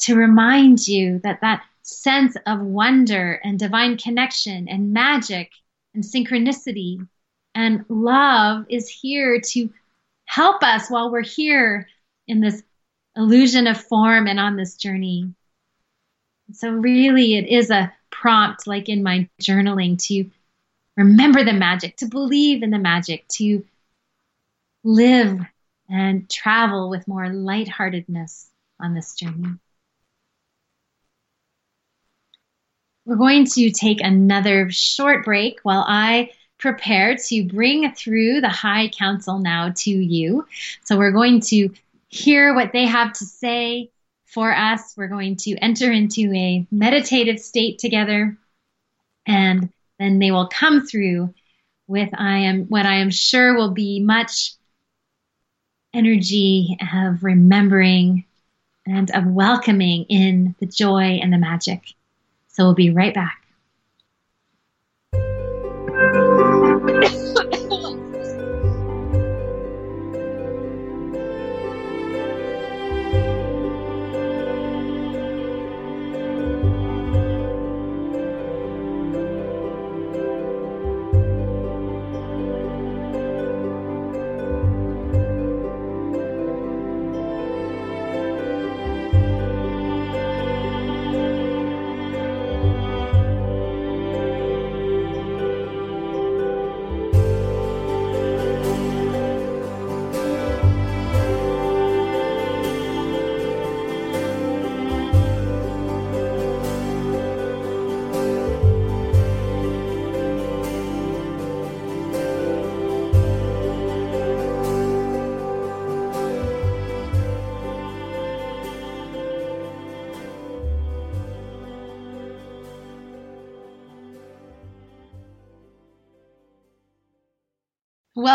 to 0.00 0.14
remind 0.14 0.86
you 0.86 1.20
that 1.20 1.40
that 1.40 1.62
sense 1.80 2.36
of 2.46 2.60
wonder 2.60 3.40
and 3.44 3.58
divine 3.58 3.96
connection 3.96 4.68
and 4.68 4.92
magic 4.92 5.52
and 5.94 6.04
synchronicity 6.04 7.06
and 7.54 7.86
love 7.88 8.66
is 8.68 8.90
here 8.90 9.40
to 9.40 9.70
help 10.26 10.62
us 10.62 10.90
while 10.90 11.10
we're 11.10 11.22
here 11.22 11.88
in 12.26 12.40
this 12.40 12.62
illusion 13.16 13.66
of 13.66 13.80
form 13.80 14.26
and 14.26 14.38
on 14.38 14.56
this 14.56 14.74
journey. 14.76 15.34
So, 16.52 16.70
really, 16.70 17.36
it 17.36 17.48
is 17.48 17.70
a 17.70 17.92
prompt, 18.10 18.66
like 18.66 18.88
in 18.88 19.02
my 19.02 19.28
journaling, 19.42 19.98
to 20.06 20.30
remember 20.96 21.44
the 21.44 21.52
magic, 21.52 21.96
to 21.98 22.06
believe 22.06 22.62
in 22.62 22.70
the 22.70 22.78
magic, 22.78 23.26
to 23.28 23.64
live 24.84 25.40
and 25.88 26.28
travel 26.30 26.88
with 26.88 27.08
more 27.08 27.28
lightheartedness 27.28 28.48
on 28.80 28.94
this 28.94 29.14
journey. 29.14 29.58
We're 33.04 33.16
going 33.16 33.46
to 33.46 33.70
take 33.70 34.00
another 34.00 34.68
short 34.70 35.24
break 35.24 35.60
while 35.62 35.84
I 35.86 36.30
prepare 36.58 37.16
to 37.16 37.44
bring 37.44 37.92
through 37.92 38.40
the 38.40 38.48
High 38.48 38.88
Council 38.88 39.38
now 39.38 39.72
to 39.76 39.90
you. 39.90 40.46
So 40.84 40.96
we're 40.96 41.12
going 41.12 41.40
to 41.42 41.70
hear 42.16 42.54
what 42.54 42.72
they 42.72 42.86
have 42.86 43.12
to 43.14 43.24
say 43.24 43.90
for 44.26 44.52
us. 44.52 44.94
We're 44.96 45.08
going 45.08 45.36
to 45.36 45.56
enter 45.56 45.90
into 45.90 46.32
a 46.34 46.66
meditative 46.70 47.38
state 47.38 47.78
together, 47.78 48.36
and 49.26 49.70
then 49.98 50.18
they 50.18 50.30
will 50.30 50.48
come 50.48 50.86
through 50.86 51.34
with 51.86 52.08
I 52.16 52.38
am 52.38 52.64
what 52.64 52.86
I 52.86 52.96
am 52.96 53.10
sure 53.10 53.54
will 53.54 53.70
be 53.70 54.00
much 54.00 54.54
energy 55.94 56.76
of 56.92 57.22
remembering 57.22 58.24
and 58.86 59.10
of 59.12 59.26
welcoming 59.26 60.04
in 60.04 60.54
the 60.60 60.66
joy 60.66 61.18
and 61.22 61.32
the 61.32 61.38
magic. 61.38 61.94
So 62.48 62.64
we'll 62.64 62.74
be 62.74 62.90
right 62.90 63.14
back. 63.14 63.45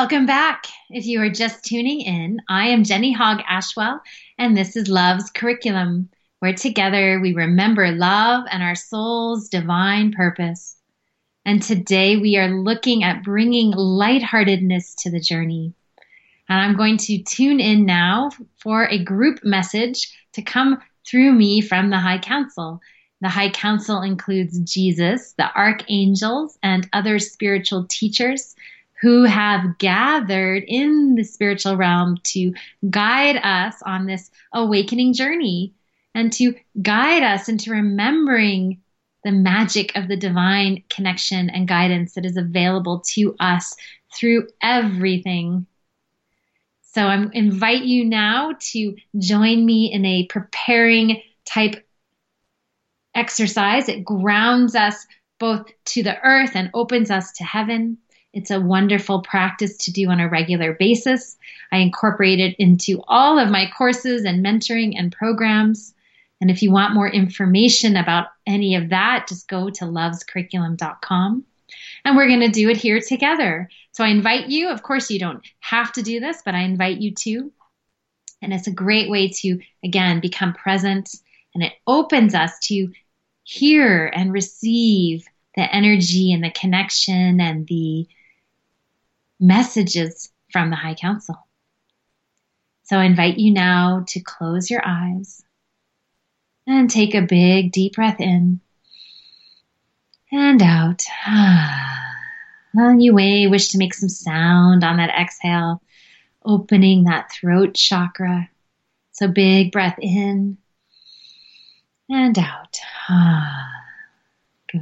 Welcome 0.02 0.26
back. 0.26 0.66
If 0.90 1.06
you 1.06 1.22
are 1.22 1.30
just 1.30 1.64
tuning 1.64 2.02
in, 2.02 2.42
I 2.50 2.70
am 2.70 2.84
Jenny 2.84 3.14
Hogg 3.14 3.44
Ashwell, 3.48 4.02
and 4.40 4.58
this 4.58 4.76
is 4.76 4.88
Love's 4.88 5.30
Curriculum, 5.30 6.10
where 6.40 6.56
together 6.56 7.20
we 7.22 7.36
remember 7.36 7.92
love 7.92 8.46
and 8.50 8.64
our 8.64 8.74
soul's 8.74 9.48
divine 9.48 10.12
purpose. 10.12 10.76
And 11.46 11.62
today 11.62 12.18
we 12.18 12.36
are 12.38 12.48
looking 12.48 13.04
at 13.04 13.24
bringing 13.24 13.74
lightheartedness 13.74 14.96
to 15.04 15.12
the 15.12 15.20
journey. 15.20 15.76
And 16.50 16.60
I'm 16.60 16.76
going 16.76 16.98
to 16.98 17.22
tune 17.22 17.60
in 17.60 17.86
now 17.86 18.32
for 18.58 18.88
a 18.88 19.04
group 19.04 19.44
message 19.44 20.12
to 20.34 20.42
come 20.42 20.82
through 21.06 21.34
me 21.34 21.62
from 21.62 21.92
the 21.92 22.00
High 22.00 22.18
Council. 22.18 22.82
The 23.22 23.30
High 23.30 23.52
Council 23.52 24.02
includes 24.02 24.58
Jesus, 24.62 25.34
the 25.34 25.56
archangels, 25.56 26.58
and 26.64 26.90
other 26.92 27.20
spiritual 27.20 27.86
teachers 27.88 28.56
who 29.02 29.24
have 29.24 29.78
gathered 29.80 30.64
in 30.68 31.16
the 31.16 31.24
spiritual 31.24 31.76
realm 31.76 32.18
to 32.24 32.54
guide 32.90 33.38
us 33.38 33.76
on 33.86 34.06
this 34.06 34.30
awakening 34.54 35.14
journey 35.14 35.74
and 36.14 36.32
to 36.34 36.54
guide 36.82 37.24
us 37.24 37.50
into 37.50 37.72
remembering 37.72 38.82
the 39.24 39.32
magic 39.32 39.96
of 39.96 40.08
the 40.08 40.18
divine 40.18 40.84
connection 40.90 41.50
and 41.50 41.68
guidance 41.68 42.14
that 42.14 42.26
is 42.26 42.38
available 42.38 43.00
to 43.00 43.36
us 43.40 43.76
through 44.16 44.48
everything. 44.62 45.66
So 46.82 47.04
I 47.04 47.26
invite 47.34 47.84
you 47.84 48.06
now 48.06 48.54
to 48.72 48.96
join 49.18 49.66
me 49.66 49.92
in 49.92 50.06
a 50.06 50.28
preparing 50.28 51.22
type 51.46 51.88
exercise. 53.16 53.88
It 53.90 54.04
grounds 54.04 54.76
us 54.76 55.06
both 55.40 55.68
to 55.86 56.04
the 56.04 56.20
earth 56.22 56.52
and 56.56 56.70
opens 56.74 57.10
us 57.10 57.32
to 57.34 57.44
heaven. 57.44 57.98
It's 58.34 58.52
a 58.52 58.62
wonderful 58.62 59.22
practice 59.22 59.78
to 59.78 59.92
do 59.92 60.10
on 60.10 60.20
a 60.20 60.30
regular 60.30 60.74
basis. 60.74 61.38
I 61.72 61.78
incorporate 61.78 62.40
it 62.40 62.56
into 62.60 63.04
all 63.08 63.38
of 63.38 63.50
my 63.50 63.70
courses 63.78 64.24
and 64.24 64.46
mentoring 64.46 64.94
and 64.98 65.12
programs. 65.12 65.94
And 66.40 66.50
if 66.50 66.64
you 66.64 66.72
want 66.72 66.94
more 66.94 67.10
information 67.10 67.98
about 67.98 68.28
any 68.48 68.76
of 68.76 68.90
that, 68.90 69.28
just 69.28 69.48
go 69.48 69.70
to 69.70 69.86
lovescurriculum.com. 69.86 71.46
And 72.06 72.16
we're 72.16 72.28
going 72.28 72.40
to 72.40 72.50
do 72.50 72.70
it 72.70 72.78
here 72.78 73.00
together. 73.00 73.70
So 73.92 74.04
I 74.04 74.08
invite 74.08 74.48
you, 74.48 74.70
of 74.70 74.82
course, 74.82 75.12
you 75.12 75.20
don't 75.20 75.46
have 75.60 75.92
to 75.94 76.02
do 76.02 76.20
this, 76.20 76.42
but 76.44 76.56
I 76.56 76.62
invite 76.62 76.98
you 76.98 77.14
to. 77.16 77.52
And 78.42 78.54
it's 78.54 78.68
a 78.68 78.72
great 78.72 79.10
way 79.10 79.30
to, 79.30 79.60
again, 79.84 80.20
become 80.20 80.54
present. 80.54 81.14
And 81.54 81.64
it 81.64 81.74
opens 81.86 82.34
us 82.34 82.58
to 82.64 82.92
hear 83.44 84.08
and 84.08 84.32
receive 84.32 85.26
the 85.56 85.76
energy 85.76 86.32
and 86.32 86.44
the 86.44 86.52
connection 86.52 87.42
and 87.42 87.68
the 87.68 88.08
messages 89.42 90.30
from 90.52 90.70
the 90.70 90.76
High 90.76 90.96
Council. 90.96 91.36
So 92.84 92.98
I 92.98 93.06
invite 93.06 93.38
you 93.38 93.52
now 93.52 94.04
to 94.10 94.20
close 94.20 94.70
your 94.70 94.82
eyes 94.86 95.42
and 96.68 96.90
take 96.90 97.16
a 97.16 97.22
big 97.22 97.72
deep 97.72 97.96
breath 97.96 98.20
in 98.20 98.62
and 100.32 100.62
out. 100.62 101.04
And 102.74 103.04
you 103.04 103.12
may 103.12 103.48
wish 103.48 103.68
to 103.70 103.78
make 103.78 103.94
some 103.94 104.08
sound 104.08 104.86
on 104.86 104.96
that 104.96 105.10
exhale, 105.10 105.82
opening 106.46 107.04
that 107.04 107.30
throat 107.30 107.76
chakra. 107.76 108.50
So 109.12 109.28
big 109.28 109.74
breath 109.74 109.98
in 110.02 110.58
and 112.10 112.40
out. 112.40 112.80
Good. 114.72 114.82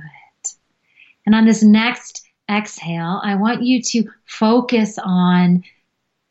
And 1.25 1.33
on 1.33 1.45
this 1.45 1.63
next 1.63 2.28
exhale, 2.49 3.21
I 3.23 3.35
want 3.35 3.63
you 3.63 3.81
to 3.81 4.03
focus 4.25 4.97
on 5.03 5.63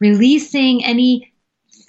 releasing 0.00 0.84
any 0.84 1.32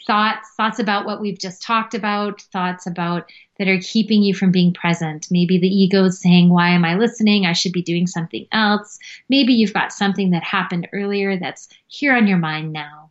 thoughts, 0.06 0.50
thoughts 0.58 0.80
about 0.80 1.06
what 1.06 1.22
we've 1.22 1.40
just 1.40 1.62
talked 1.62 1.94
about, 1.94 2.42
thoughts 2.42 2.88
about 2.88 3.30
that 3.58 3.68
are 3.68 3.80
keeping 3.82 4.24
you 4.24 4.34
from 4.34 4.52
being 4.52 4.74
present. 4.74 5.28
Maybe 5.30 5.58
the 5.58 5.68
ego 5.68 6.06
is 6.06 6.22
saying, 6.22 6.50
Why 6.50 6.70
am 6.70 6.86
I 6.86 6.96
listening? 6.96 7.46
I 7.46 7.54
should 7.54 7.74
be 7.74 7.82
doing 7.82 8.08
something 8.08 8.48
else. 8.52 8.98
Maybe 9.30 9.54
you've 9.54 9.74
got 9.74 9.94
something 9.94 10.32
that 10.32 10.44
happened 10.44 10.88
earlier 10.94 11.38
that's 11.38 11.68
here 11.88 12.16
on 12.16 12.28
your 12.28 12.38
mind 12.38 12.74
now. 12.74 13.10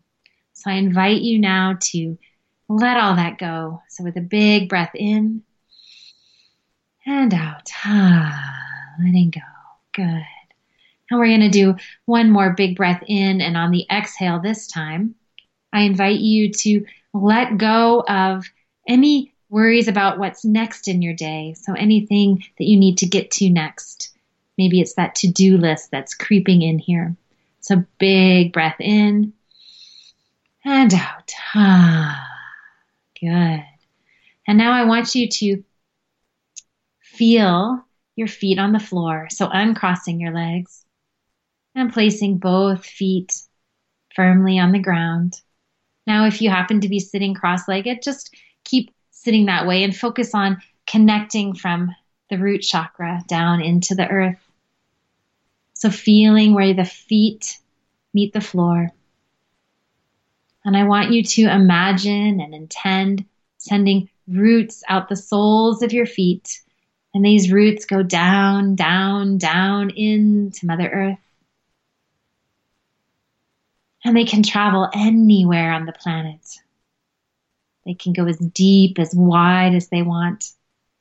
So 0.54 0.70
I 0.70 0.74
invite 0.74 1.20
you 1.20 1.38
now 1.38 1.76
to 1.80 2.18
let 2.68 2.96
all 2.96 3.16
that 3.16 3.38
go. 3.38 3.82
So 3.88 4.04
with 4.04 4.16
a 4.16 4.22
big 4.22 4.68
breath 4.68 4.94
in 4.94 5.42
and 7.06 7.32
out, 7.32 7.70
ah, 7.84 8.54
letting 9.02 9.30
go. 9.30 9.40
Good. 9.92 10.37
And 11.10 11.18
we're 11.18 11.26
going 11.26 11.40
to 11.40 11.48
do 11.48 11.76
one 12.04 12.30
more 12.30 12.52
big 12.52 12.76
breath 12.76 13.02
in, 13.06 13.40
and 13.40 13.56
on 13.56 13.70
the 13.70 13.86
exhale 13.90 14.40
this 14.40 14.66
time, 14.66 15.14
I 15.72 15.82
invite 15.82 16.20
you 16.20 16.52
to 16.52 16.84
let 17.14 17.56
go 17.58 18.04
of 18.08 18.46
any 18.86 19.32
worries 19.50 19.88
about 19.88 20.18
what's 20.18 20.44
next 20.44 20.88
in 20.88 21.02
your 21.02 21.14
day. 21.14 21.54
So 21.56 21.72
anything 21.72 22.44
that 22.58 22.64
you 22.64 22.78
need 22.78 22.98
to 22.98 23.06
get 23.06 23.30
to 23.32 23.50
next. 23.50 24.10
Maybe 24.56 24.80
it's 24.80 24.94
that 24.94 25.14
to 25.16 25.28
do 25.28 25.56
list 25.56 25.90
that's 25.90 26.14
creeping 26.14 26.62
in 26.62 26.78
here. 26.78 27.16
So 27.60 27.84
big 27.98 28.52
breath 28.52 28.80
in 28.80 29.32
and 30.64 30.92
out. 30.94 31.32
Ah, 31.54 32.26
good. 33.20 33.64
And 34.46 34.58
now 34.58 34.72
I 34.72 34.84
want 34.84 35.14
you 35.14 35.28
to 35.28 35.62
feel 37.00 37.84
your 38.16 38.28
feet 38.28 38.58
on 38.58 38.72
the 38.72 38.80
floor. 38.80 39.28
So 39.30 39.48
uncrossing 39.50 40.20
your 40.20 40.32
legs 40.32 40.84
and 41.74 41.92
placing 41.92 42.38
both 42.38 42.84
feet 42.84 43.42
firmly 44.14 44.58
on 44.58 44.72
the 44.72 44.78
ground. 44.78 45.40
Now, 46.06 46.26
if 46.26 46.40
you 46.40 46.50
happen 46.50 46.80
to 46.80 46.88
be 46.88 47.00
sitting 47.00 47.34
cross 47.34 47.68
legged, 47.68 48.02
just 48.02 48.34
keep 48.64 48.90
sitting 49.10 49.46
that 49.46 49.66
way 49.66 49.84
and 49.84 49.94
focus 49.94 50.34
on 50.34 50.62
connecting 50.86 51.54
from 51.54 51.94
the 52.30 52.38
root 52.38 52.62
chakra 52.62 53.22
down 53.28 53.60
into 53.60 53.94
the 53.94 54.08
earth. 54.08 54.40
So, 55.74 55.90
feeling 55.90 56.54
where 56.54 56.74
the 56.74 56.84
feet 56.84 57.58
meet 58.12 58.32
the 58.32 58.40
floor. 58.40 58.90
And 60.64 60.76
I 60.76 60.84
want 60.84 61.12
you 61.12 61.22
to 61.22 61.42
imagine 61.42 62.40
and 62.40 62.54
intend 62.54 63.24
sending 63.58 64.08
roots 64.26 64.82
out 64.88 65.08
the 65.08 65.16
soles 65.16 65.82
of 65.82 65.92
your 65.92 66.06
feet. 66.06 66.60
And 67.14 67.24
these 67.24 67.52
roots 67.52 67.84
go 67.84 68.02
down, 68.02 68.74
down, 68.74 69.38
down 69.38 69.90
into 69.90 70.66
Mother 70.66 70.88
Earth 70.88 71.27
and 74.04 74.16
they 74.16 74.24
can 74.24 74.42
travel 74.42 74.88
anywhere 74.94 75.72
on 75.72 75.86
the 75.86 75.92
planet. 75.92 76.40
They 77.84 77.94
can 77.94 78.12
go 78.12 78.26
as 78.26 78.38
deep, 78.38 78.98
as 78.98 79.14
wide 79.14 79.74
as 79.74 79.88
they 79.88 80.02
want. 80.02 80.52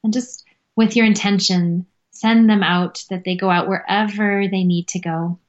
And 0.03 0.13
just 0.13 0.45
with 0.75 0.95
your 0.95 1.05
intention, 1.05 1.85
send 2.11 2.49
them 2.49 2.63
out 2.63 3.03
that 3.09 3.23
they 3.25 3.35
go 3.35 3.49
out 3.49 3.67
wherever 3.67 4.47
they 4.47 4.63
need 4.63 4.87
to 4.89 4.99
go. 4.99 5.39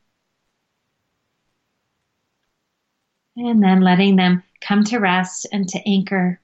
And 3.37 3.63
then 3.63 3.83
letting 3.83 4.17
them 4.17 4.43
come 4.61 4.83
to 4.85 4.99
rest 4.99 5.47
and 5.53 5.69
to 5.69 5.89
anchor. 5.89 6.41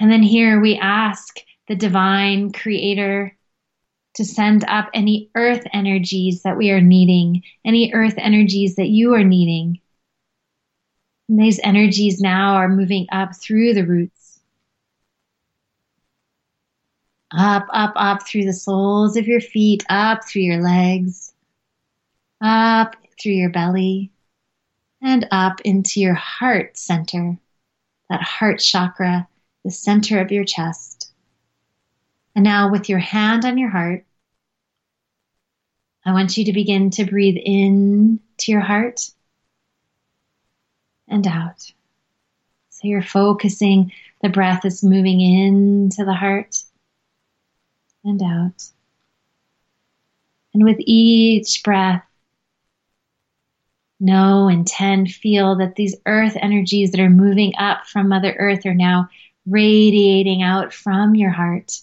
And 0.00 0.10
then 0.10 0.22
here 0.22 0.60
we 0.60 0.78
ask 0.78 1.40
the 1.68 1.76
divine 1.76 2.52
creator 2.52 3.35
to 4.16 4.24
send 4.24 4.64
up 4.64 4.88
any 4.94 5.30
earth 5.34 5.62
energies 5.74 6.42
that 6.42 6.56
we 6.56 6.70
are 6.70 6.80
needing, 6.80 7.42
any 7.64 7.92
earth 7.92 8.14
energies 8.16 8.76
that 8.76 8.88
you 8.88 9.14
are 9.14 9.24
needing. 9.24 9.78
And 11.28 11.38
these 11.38 11.60
energies 11.62 12.20
now 12.20 12.54
are 12.54 12.68
moving 12.68 13.06
up 13.12 13.36
through 13.36 13.74
the 13.74 13.84
roots. 13.84 14.40
Up, 17.30 17.66
up, 17.70 17.92
up 17.96 18.26
through 18.26 18.46
the 18.46 18.54
soles 18.54 19.18
of 19.18 19.26
your 19.26 19.40
feet, 19.40 19.84
up 19.90 20.24
through 20.24 20.42
your 20.42 20.62
legs, 20.62 21.34
up 22.40 22.96
through 23.20 23.32
your 23.32 23.50
belly, 23.50 24.10
and 25.02 25.28
up 25.30 25.60
into 25.62 26.00
your 26.00 26.14
heart 26.14 26.78
center, 26.78 27.36
that 28.08 28.22
heart 28.22 28.60
chakra, 28.60 29.28
the 29.62 29.70
center 29.70 30.20
of 30.20 30.32
your 30.32 30.44
chest. 30.44 31.05
And 32.36 32.44
now, 32.44 32.70
with 32.70 32.90
your 32.90 32.98
hand 32.98 33.46
on 33.46 33.56
your 33.56 33.70
heart, 33.70 34.04
I 36.04 36.12
want 36.12 36.36
you 36.36 36.44
to 36.44 36.52
begin 36.52 36.90
to 36.90 37.06
breathe 37.06 37.38
in 37.42 38.20
to 38.38 38.52
your 38.52 38.60
heart 38.60 39.10
and 41.08 41.26
out. 41.26 41.72
So 42.68 42.88
you're 42.88 43.02
focusing, 43.02 43.90
the 44.22 44.28
breath 44.28 44.66
is 44.66 44.84
moving 44.84 45.22
into 45.22 46.04
the 46.04 46.12
heart 46.12 46.62
and 48.04 48.22
out. 48.22 48.64
And 50.52 50.62
with 50.62 50.76
each 50.80 51.62
breath, 51.64 52.04
know, 53.98 54.48
intend, 54.48 55.10
feel 55.10 55.56
that 55.56 55.74
these 55.74 55.96
earth 56.04 56.36
energies 56.36 56.90
that 56.90 57.00
are 57.00 57.08
moving 57.08 57.54
up 57.58 57.86
from 57.86 58.10
Mother 58.10 58.36
Earth 58.38 58.66
are 58.66 58.74
now 58.74 59.08
radiating 59.46 60.42
out 60.42 60.74
from 60.74 61.14
your 61.14 61.30
heart. 61.30 61.80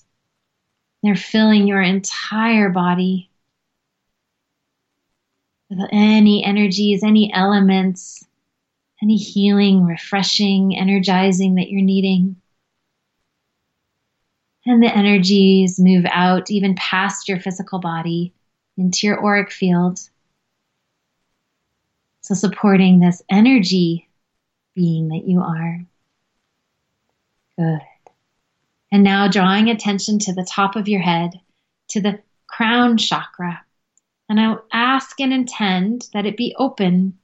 They're 1.03 1.15
filling 1.15 1.67
your 1.67 1.81
entire 1.81 2.69
body 2.69 3.29
with 5.69 5.89
any 5.91 6.45
energies, 6.45 7.03
any 7.03 7.31
elements, 7.33 8.25
any 9.01 9.17
healing, 9.17 9.85
refreshing, 9.85 10.77
energizing 10.77 11.55
that 11.55 11.69
you're 11.69 11.81
needing. 11.81 12.37
And 14.65 14.81
the 14.81 14.95
energies 14.95 15.77
move 15.77 16.05
out 16.09 16.49
even 16.49 16.73
past 16.75 17.27
your 17.27 17.39
physical 17.39 17.79
body 17.79 18.33
into 18.77 19.05
your 19.07 19.21
auric 19.21 19.51
field. 19.51 19.99
So, 22.21 22.33
supporting 22.33 22.99
this 22.99 23.21
energy 23.29 24.07
being 24.73 25.09
that 25.09 25.27
you 25.27 25.41
are. 25.41 25.85
Good. 27.57 27.81
And 28.93 29.03
now 29.03 29.27
drawing 29.27 29.69
attention 29.69 30.19
to 30.19 30.33
the 30.33 30.47
top 30.47 30.75
of 30.75 30.87
your 30.87 31.01
head, 31.01 31.31
to 31.89 31.99
the 31.99 32.19
crown 32.45 32.97
chakra. 32.97 33.65
And 34.29 34.39
I 34.39 34.55
ask 34.71 35.19
and 35.19 35.33
intend 35.33 36.07
that 36.13 36.27
it 36.27 36.37
be 36.37 36.55
open. 36.59 37.17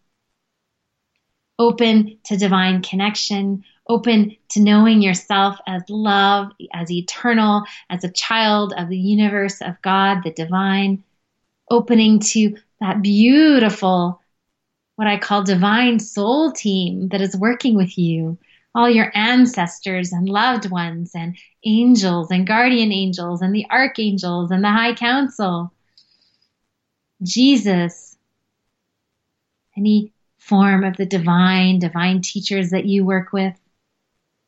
Open 1.60 2.18
to 2.24 2.38
divine 2.38 2.82
connection, 2.82 3.64
open 3.88 4.36
to 4.50 4.62
knowing 4.62 5.04
yourself 5.04 5.60
as 5.68 5.84
love, 5.90 6.52
as 6.74 6.90
eternal, 6.90 7.66
as 7.92 8.04
a 8.04 8.12
child 8.12 8.74
of 8.76 8.90
the 8.90 8.98
universe 8.98 9.62
of 9.62 9.80
God, 9.84 10.24
the 10.24 10.32
divine, 10.32 11.04
opening 11.70 12.20
to 12.20 12.58
that 12.80 13.04
beautiful, 13.04 14.20
what 14.96 15.08
I 15.08 15.20
call 15.20 15.44
divine 15.44 16.00
soul 16.00 16.52
team 16.52 17.10
that 17.10 17.22
is 17.22 17.38
working 17.38 17.76
with 17.76 17.96
you, 17.96 18.40
all 18.76 18.90
your 18.90 19.12
ancestors 19.16 20.12
and 20.12 20.30
loved 20.30 20.70
ones, 20.70 21.12
and 21.16 21.38
angels 21.66 22.32
and 22.32 22.48
guardian 22.48 22.92
angels, 22.92 23.42
and 23.42 23.54
the 23.54 23.66
archangels 23.72 24.52
and 24.52 24.64
the 24.64 24.70
high 24.70 24.94
council. 24.94 25.74
Jesus, 27.24 28.18
any 29.76 30.14
form 30.38 30.84
of 30.84 30.98
the 30.98 31.06
divine, 31.06 31.80
divine 31.80 32.22
teachers 32.22 32.72
that 32.72 32.86
you 32.86 33.06
work 33.06 33.34
with. 33.34 33.54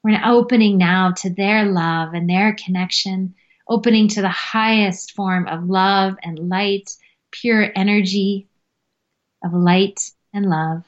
We're 0.03 0.21
opening 0.25 0.77
now 0.77 1.11
to 1.17 1.29
their 1.29 1.65
love 1.65 2.13
and 2.13 2.29
their 2.29 2.55
connection, 2.55 3.35
opening 3.67 4.07
to 4.09 4.21
the 4.21 4.29
highest 4.29 5.11
form 5.11 5.47
of 5.47 5.69
love 5.69 6.15
and 6.23 6.49
light, 6.49 6.95
pure 7.31 7.71
energy 7.75 8.47
of 9.43 9.53
light 9.53 10.11
and 10.33 10.49
love. 10.49 10.83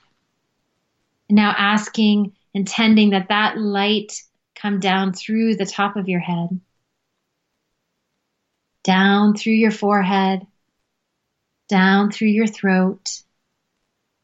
And 1.29 1.35
now 1.35 1.53
asking, 1.57 2.33
intending 2.53 3.11
that 3.11 3.29
that 3.29 3.57
light 3.57 4.21
come 4.55 4.79
down 4.79 5.13
through 5.13 5.55
the 5.55 5.65
top 5.65 5.95
of 5.95 6.07
your 6.07 6.19
head, 6.19 6.59
down 8.83 9.35
through 9.35 9.53
your 9.53 9.71
forehead, 9.71 10.45
down 11.67 12.11
through 12.11 12.27
your 12.27 12.47
throat 12.47 13.21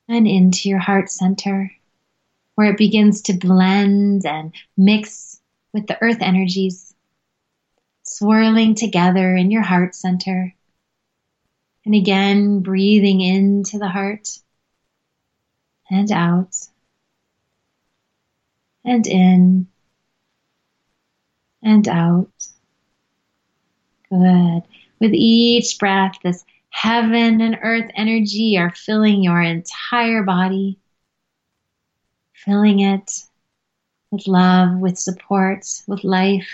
and 0.08 0.28
into 0.28 0.70
your 0.70 0.80
heart 0.80 1.10
center, 1.10 1.72
where 2.56 2.72
it 2.72 2.78
begins 2.78 3.22
to 3.24 3.34
blend 3.34 4.26
and 4.26 4.54
mix 4.78 5.40
with 5.74 5.88
the 5.88 6.02
earth 6.02 6.22
energies. 6.22 6.94
Swirling 8.04 8.74
together 8.74 9.36
in 9.36 9.52
your 9.52 9.62
heart 9.62 9.94
center. 9.94 10.54
And 11.86 11.94
again, 11.94 12.62
breathing 12.62 13.22
into 13.22 13.78
the 13.78 13.88
heart 13.88 14.40
and 15.90 16.12
out 16.12 16.56
and 18.90 19.06
in 19.06 19.68
and 21.62 21.88
out. 21.88 22.32
Good. 24.10 24.64
With 25.00 25.14
each 25.14 25.78
breath, 25.78 26.16
this 26.24 26.44
heaven 26.72 27.40
and 27.40 27.60
earth 27.62 27.92
energy 27.94 28.58
are 28.58 28.74
filling 28.74 29.22
your 29.22 29.40
entire 29.40 30.24
body, 30.24 30.80
filling 32.34 32.80
it 32.80 33.12
with 34.10 34.26
love, 34.26 34.80
with 34.80 34.98
support, 34.98 35.66
with 35.88 36.04
life. 36.04 36.50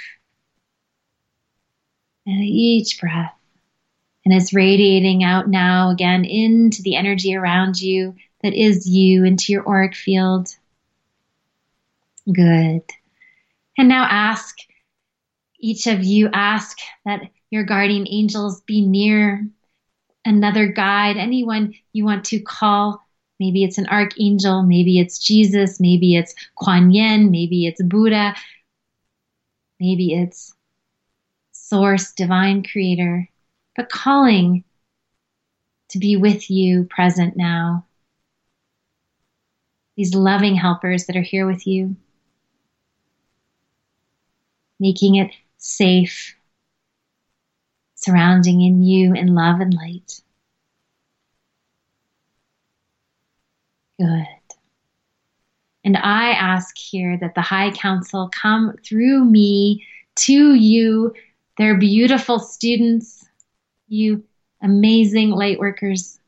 And 2.26 2.44
each 2.44 3.00
breath, 3.00 3.36
and 4.26 4.34
it's 4.34 4.54
radiating 4.54 5.24
out 5.24 5.48
now 5.48 5.92
again 5.92 6.26
into 6.26 6.82
the 6.82 6.96
energy 6.96 7.36
around 7.36 7.80
you 7.80 8.16
that 8.42 8.54
is 8.54 8.90
you, 8.90 9.24
into 9.24 9.54
your 9.54 9.68
auric 9.70 9.96
field. 9.96 10.50
Good. 12.32 12.82
And 13.78 13.88
now 13.88 14.08
ask, 14.10 14.58
each 15.60 15.88
of 15.88 16.04
you 16.04 16.30
ask 16.34 16.78
that 17.06 17.22
your 17.50 17.64
guardian 17.64 18.08
angels 18.10 18.62
be 18.62 18.82
near 18.82 19.48
another 20.26 20.68
guide, 20.68 21.18
anyone 21.18 21.74
you 21.94 22.04
want 22.04 22.26
to 22.26 22.40
call. 22.40 23.02
Maybe 23.40 23.64
it's 23.64 23.78
an 23.78 23.88
archangel, 23.88 24.64
maybe 24.64 25.00
it's 25.00 25.20
Jesus, 25.20 25.80
maybe 25.80 26.16
it's 26.16 26.34
Kuan 26.56 26.90
Yin, 26.90 27.32
maybe 27.32 27.66
it's 27.68 27.84
Buddha, 27.84 28.34
maybe 29.80 30.14
it's 30.14 30.54
Source, 31.52 32.14
Divine 32.14 32.64
Creator, 32.64 33.30
but 33.76 33.90
calling 33.90 34.64
to 35.90 36.00
be 36.00 36.16
with 36.16 36.50
you 36.50 36.86
present 36.86 37.36
now. 37.36 37.86
These 39.98 40.16
loving 40.16 40.56
helpers 40.56 41.06
that 41.06 41.16
are 41.16 41.22
here 41.22 41.46
with 41.46 41.68
you, 41.68 41.96
making 44.80 45.16
it 45.16 45.32
safe 45.58 46.36
surrounding 47.96 48.62
in 48.62 48.84
you 48.84 49.14
in 49.14 49.34
love 49.34 49.60
and 49.60 49.74
light. 49.74 50.22
Good. 54.00 54.28
And 55.84 55.98
I 55.98 56.32
ask 56.32 56.78
here 56.78 57.18
that 57.20 57.36
the 57.36 57.42
High 57.42 57.72
Council 57.72 58.30
come 58.34 58.76
through 58.84 59.24
me 59.24 59.86
to 60.16 60.56
you, 60.56 61.14
their 61.58 61.78
beautiful 61.78 62.40
students, 62.40 63.26
you 63.88 64.24
amazing 64.62 65.30
light 65.30 65.60
workers. 65.60 66.20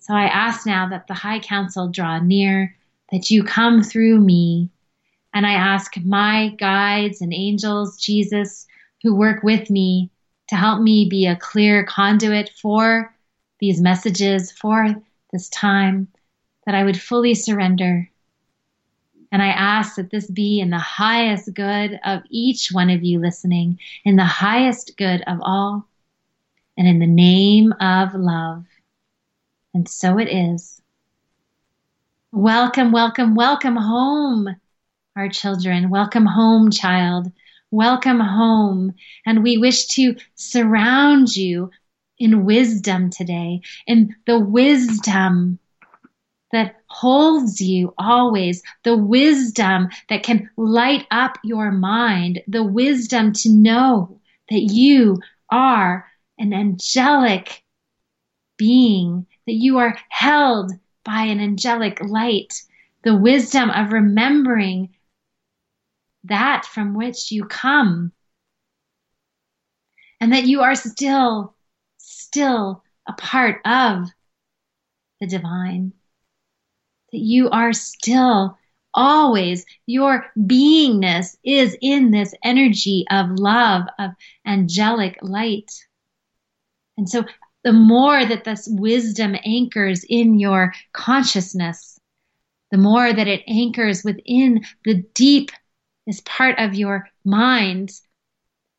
So 0.00 0.14
I 0.14 0.24
ask 0.24 0.66
now 0.66 0.88
that 0.88 1.06
the 1.06 1.14
High 1.14 1.38
Council 1.38 1.88
draw 1.88 2.18
near, 2.18 2.76
that 3.12 3.30
you 3.30 3.44
come 3.44 3.82
through 3.82 4.18
me. 4.18 4.70
And 5.34 5.46
I 5.46 5.52
ask 5.52 5.96
my 6.04 6.54
guides 6.58 7.20
and 7.20 7.32
angels, 7.32 8.00
Jesus, 8.00 8.66
who 9.02 9.14
work 9.14 9.42
with 9.42 9.70
me, 9.70 10.10
to 10.48 10.56
help 10.56 10.82
me 10.82 11.08
be 11.08 11.26
a 11.26 11.36
clear 11.36 11.84
conduit 11.84 12.50
for 12.50 13.14
these 13.60 13.80
messages, 13.80 14.52
for 14.52 14.94
this 15.32 15.48
time, 15.48 16.08
that 16.66 16.74
I 16.74 16.84
would 16.84 17.00
fully 17.00 17.34
surrender. 17.34 18.08
And 19.30 19.42
I 19.42 19.48
ask 19.48 19.96
that 19.96 20.10
this 20.10 20.30
be 20.30 20.60
in 20.60 20.68
the 20.68 20.78
highest 20.78 21.54
good 21.54 21.98
of 22.04 22.22
each 22.28 22.68
one 22.70 22.90
of 22.90 23.02
you 23.02 23.18
listening, 23.18 23.78
in 24.04 24.16
the 24.16 24.24
highest 24.24 24.96
good 24.98 25.22
of 25.26 25.38
all, 25.40 25.88
and 26.76 26.86
in 26.86 26.98
the 26.98 27.06
name 27.06 27.72
of 27.80 28.14
love. 28.14 28.66
And 29.72 29.88
so 29.88 30.18
it 30.18 30.28
is. 30.28 30.82
Welcome, 32.30 32.92
welcome, 32.92 33.34
welcome 33.34 33.76
home, 33.76 34.54
our 35.16 35.28
children. 35.28 35.90
Welcome 35.90 36.24
home, 36.24 36.70
child. 36.70 37.30
Welcome 37.70 38.20
home. 38.20 38.94
And 39.26 39.42
we 39.42 39.58
wish 39.58 39.86
to 39.88 40.16
surround 40.36 41.36
you 41.36 41.70
in 42.18 42.44
wisdom 42.44 43.10
today, 43.10 43.60
in 43.86 44.14
the 44.26 44.38
wisdom 44.38 45.58
that 46.52 46.76
holds 46.86 47.60
you 47.60 47.94
always, 47.98 48.62
the 48.84 48.96
wisdom 48.96 49.88
that 50.08 50.22
can 50.22 50.48
light 50.56 51.06
up 51.10 51.38
your 51.44 51.70
mind, 51.70 52.40
the 52.46 52.64
wisdom 52.64 53.32
to 53.32 53.50
know 53.50 54.18
that 54.50 54.60
you 54.60 55.18
are 55.50 56.06
an 56.38 56.52
angelic 56.52 57.62
being, 58.56 59.26
that 59.46 59.54
you 59.54 59.78
are 59.78 59.98
held 60.08 60.72
by 61.04 61.22
an 61.22 61.40
angelic 61.40 62.02
light, 62.02 62.62
the 63.02 63.16
wisdom 63.16 63.70
of 63.70 63.92
remembering 63.92 64.90
that 66.24 66.64
from 66.64 66.94
which 66.94 67.32
you 67.32 67.44
come. 67.44 68.12
And 70.20 70.32
that 70.32 70.44
you 70.44 70.60
are 70.60 70.74
still, 70.74 71.54
still 71.98 72.84
a 73.08 73.12
part 73.12 73.60
of 73.64 74.08
the 75.20 75.26
divine. 75.26 75.92
That 77.12 77.18
you 77.18 77.50
are 77.50 77.72
still 77.72 78.56
always, 78.94 79.64
your 79.86 80.26
beingness 80.38 81.36
is 81.44 81.76
in 81.80 82.10
this 82.10 82.34
energy 82.44 83.04
of 83.10 83.30
love, 83.32 83.86
of 83.98 84.10
angelic 84.46 85.18
light. 85.22 85.72
And 86.96 87.08
so 87.08 87.24
the 87.64 87.72
more 87.72 88.24
that 88.24 88.44
this 88.44 88.68
wisdom 88.70 89.36
anchors 89.44 90.04
in 90.08 90.38
your 90.38 90.72
consciousness, 90.92 91.98
the 92.70 92.78
more 92.78 93.12
that 93.12 93.28
it 93.28 93.42
anchors 93.46 94.04
within 94.04 94.64
the 94.84 95.04
deep 95.14 95.50
is 96.06 96.20
part 96.22 96.58
of 96.58 96.74
your 96.74 97.08
mind, 97.24 97.90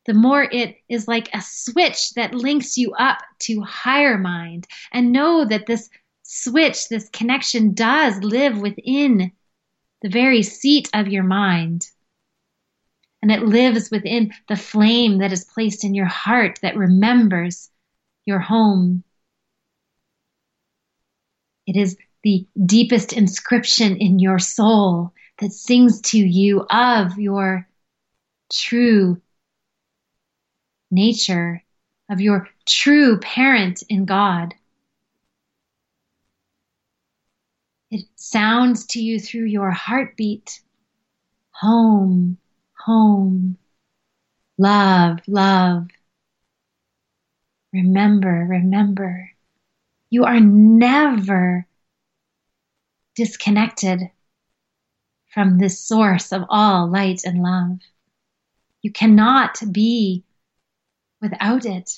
the 0.06 0.14
more 0.14 0.42
it 0.42 0.76
is 0.88 1.08
like 1.08 1.30
a 1.32 1.40
switch 1.40 2.10
that 2.14 2.34
links 2.34 2.76
you 2.76 2.92
up 2.92 3.18
to 3.40 3.62
higher 3.62 4.18
mind. 4.18 4.66
And 4.92 5.12
know 5.12 5.44
that 5.44 5.66
this 5.66 5.88
switch, 6.22 6.88
this 6.88 7.08
connection 7.10 7.74
does 7.74 8.22
live 8.22 8.58
within 8.58 9.32
the 10.02 10.10
very 10.10 10.42
seat 10.42 10.90
of 10.92 11.08
your 11.08 11.22
mind. 11.22 11.86
And 13.22 13.32
it 13.32 13.42
lives 13.42 13.90
within 13.90 14.32
the 14.48 14.56
flame 14.56 15.18
that 15.18 15.32
is 15.32 15.46
placed 15.46 15.84
in 15.84 15.94
your 15.94 16.06
heart 16.06 16.58
that 16.60 16.76
remembers 16.76 17.70
your 18.26 18.38
home. 18.38 19.02
It 21.66 21.76
is 21.76 21.96
the 22.22 22.46
deepest 22.66 23.14
inscription 23.14 23.96
in 23.96 24.18
your 24.18 24.38
soul 24.38 25.14
that 25.38 25.52
sings 25.52 26.00
to 26.00 26.18
you 26.18 26.60
of 26.70 27.18
your 27.18 27.68
true 28.52 29.20
nature, 30.90 31.62
of 32.08 32.20
your 32.20 32.48
true 32.66 33.18
parent 33.18 33.82
in 33.88 34.04
God. 34.04 34.54
It 37.90 38.06
sounds 38.16 38.86
to 38.88 39.00
you 39.00 39.20
through 39.20 39.46
your 39.46 39.70
heartbeat. 39.70 40.60
Home, 41.60 42.38
home, 42.84 43.56
love, 44.58 45.20
love. 45.26 45.88
Remember, 47.72 48.46
remember, 48.48 49.30
you 50.10 50.24
are 50.24 50.40
never 50.40 51.66
disconnected 53.16 54.10
from 55.34 55.58
this 55.58 55.80
source 55.80 56.32
of 56.32 56.44
all 56.48 56.88
light 56.88 57.22
and 57.24 57.42
love. 57.42 57.80
You 58.82 58.92
cannot 58.92 59.60
be 59.72 60.24
without 61.20 61.66
it. 61.66 61.90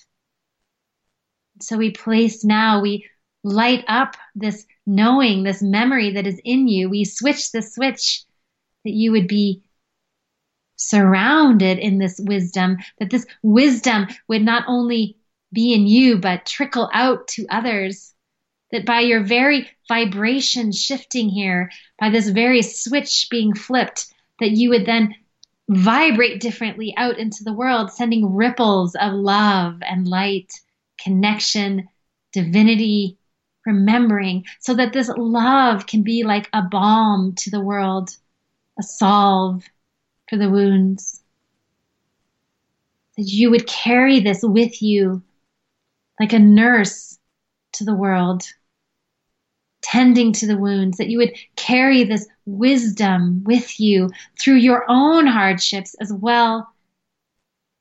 So 1.61 1.77
we 1.77 1.91
place 1.91 2.45
now, 2.45 2.81
we 2.81 3.07
light 3.45 3.85
up 3.89 4.17
this 4.35 4.67
knowing, 4.87 5.43
this 5.43 5.63
memory 5.63 6.13
that 6.13 6.27
is 6.27 6.41
in 6.45 6.67
you. 6.67 6.89
We 6.89 7.05
switch 7.05 7.53
the 7.53 7.63
switch 7.63 8.25
that 8.85 8.93
you 8.93 9.13
would 9.13 9.29
be 9.29 9.63
surrounded 10.77 11.79
in 11.79 11.99
this 11.99 12.19
wisdom, 12.19 12.79
that 12.99 13.11
this 13.11 13.27
wisdom 13.43 14.09
would 14.29 14.43
not 14.43 14.65
only 14.67 15.19
be 15.53 15.75
in 15.75 15.87
you, 15.87 16.19
but 16.19 16.47
trickle 16.47 16.91
out 16.93 17.29
to 17.29 17.47
others 17.51 18.15
that 18.73 18.87
by 18.87 19.01
your 19.01 19.23
very 19.23 19.69
vibration 19.89 20.73
shifting 20.73 21.29
here, 21.29 21.71
by 21.99 22.11
this 22.11 22.29
very 22.29 22.63
switch 22.63 23.29
being 23.31 23.55
flipped, 23.55 24.07
that 24.41 24.51
you 24.51 24.71
would 24.71 24.87
then 24.87 25.15
vibrate 25.69 26.41
differently 26.41 26.95
out 26.97 27.19
into 27.19 27.45
the 27.45 27.53
world, 27.53 27.91
sending 27.91 28.35
ripples 28.35 28.95
of 28.97 29.13
love 29.13 29.81
and 29.83 30.07
light, 30.07 30.53
connection, 30.99 31.89
divinity, 32.33 33.19
remembering, 33.65 34.45
so 34.61 34.75
that 34.75 34.93
this 34.93 35.11
love 35.17 35.87
can 35.87 36.03
be 36.03 36.23
like 36.23 36.49
a 36.53 36.63
balm 36.63 37.35
to 37.35 37.51
the 37.51 37.61
world, 37.61 38.11
a 38.79 38.83
salve 38.83 39.65
for 40.29 40.37
the 40.37 40.51
wounds. 40.51 41.23
that 43.17 43.25
you 43.25 43.51
would 43.51 43.67
carry 43.67 44.21
this 44.21 44.41
with 44.43 44.83
you 44.83 45.23
like 46.21 46.35
a 46.35 46.39
nurse 46.39 47.16
to 47.77 47.85
the 47.85 47.95
world, 47.95 48.45
tending 49.83 50.33
to 50.33 50.47
the 50.47 50.57
wounds, 50.57 50.99
that 50.99 51.09
you 51.09 51.19
would 51.19 51.37
carry 51.57 52.05
this 52.05 52.27
wisdom 52.45 53.43
with 53.45 53.79
you 53.81 54.11
through 54.39 54.57
your 54.57 54.85
own 54.89 55.27
hardships 55.27 55.95
as 56.01 56.13
well 56.13 56.73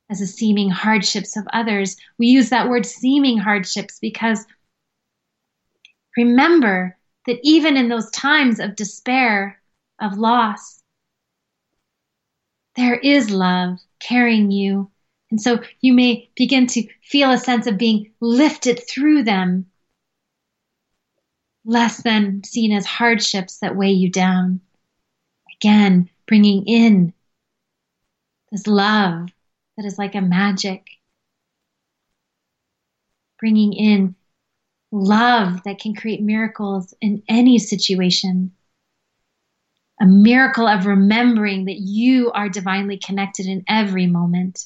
as 0.10 0.20
the 0.20 0.28
seeming 0.28 0.70
hardships 0.70 1.36
of 1.36 1.48
others. 1.54 1.98
We 2.18 2.28
use 2.28 2.50
that 2.50 2.70
word 2.70 2.86
seeming 2.86 3.38
hardships 3.38 4.00
because 4.00 4.46
remember 6.16 6.96
that 7.26 7.40
even 7.44 7.76
in 7.78 7.90
those 7.90 8.10
times 8.12 8.60
of 8.60 8.76
despair, 8.76 9.60
of 10.00 10.18
loss, 10.18 10.82
there 12.76 12.96
is 12.96 13.30
love 13.30 13.80
carrying 14.00 14.52
you. 14.52 14.92
And 15.32 15.42
so 15.42 15.60
you 15.82 15.94
may 15.94 16.30
begin 16.36 16.68
to 16.68 16.88
feel 17.02 17.32
a 17.32 17.38
sense 17.38 17.68
of 17.68 17.78
being 17.78 18.12
lifted 18.20 18.82
through 18.88 19.24
them, 19.24 19.66
less 21.66 22.04
than 22.04 22.44
seen 22.44 22.72
as 22.72 22.86
hardships 22.86 23.58
that 23.60 23.76
weigh 23.76 23.92
you 23.92 24.10
down. 24.10 24.62
Again, 25.58 26.10
bringing 26.28 26.66
in 26.66 27.14
this 28.52 28.68
love 28.68 29.30
that 29.76 29.86
is 29.86 29.98
like 29.98 30.16
a 30.16 30.22
magic, 30.22 30.86
bringing 33.40 33.74
in 33.74 34.16
love 34.92 35.64
that 35.64 35.80
can 35.80 35.96
create 35.96 36.22
miracles 36.22 36.94
in 37.02 37.24
any 37.28 37.58
situation. 37.58 38.52
A 40.00 40.06
miracle 40.06 40.68
of 40.68 40.86
remembering 40.86 41.66
that 41.66 41.80
you 41.80 42.32
are 42.32 42.50
divinely 42.50 42.98
connected 42.98 43.46
in 43.46 43.64
every 43.68 44.08
moment. 44.08 44.66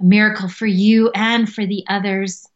A 0.00 0.04
miracle 0.04 0.48
for 0.48 0.66
you 0.66 1.10
and 1.14 1.52
for 1.52 1.64
the 1.64 1.84
others 1.88 2.46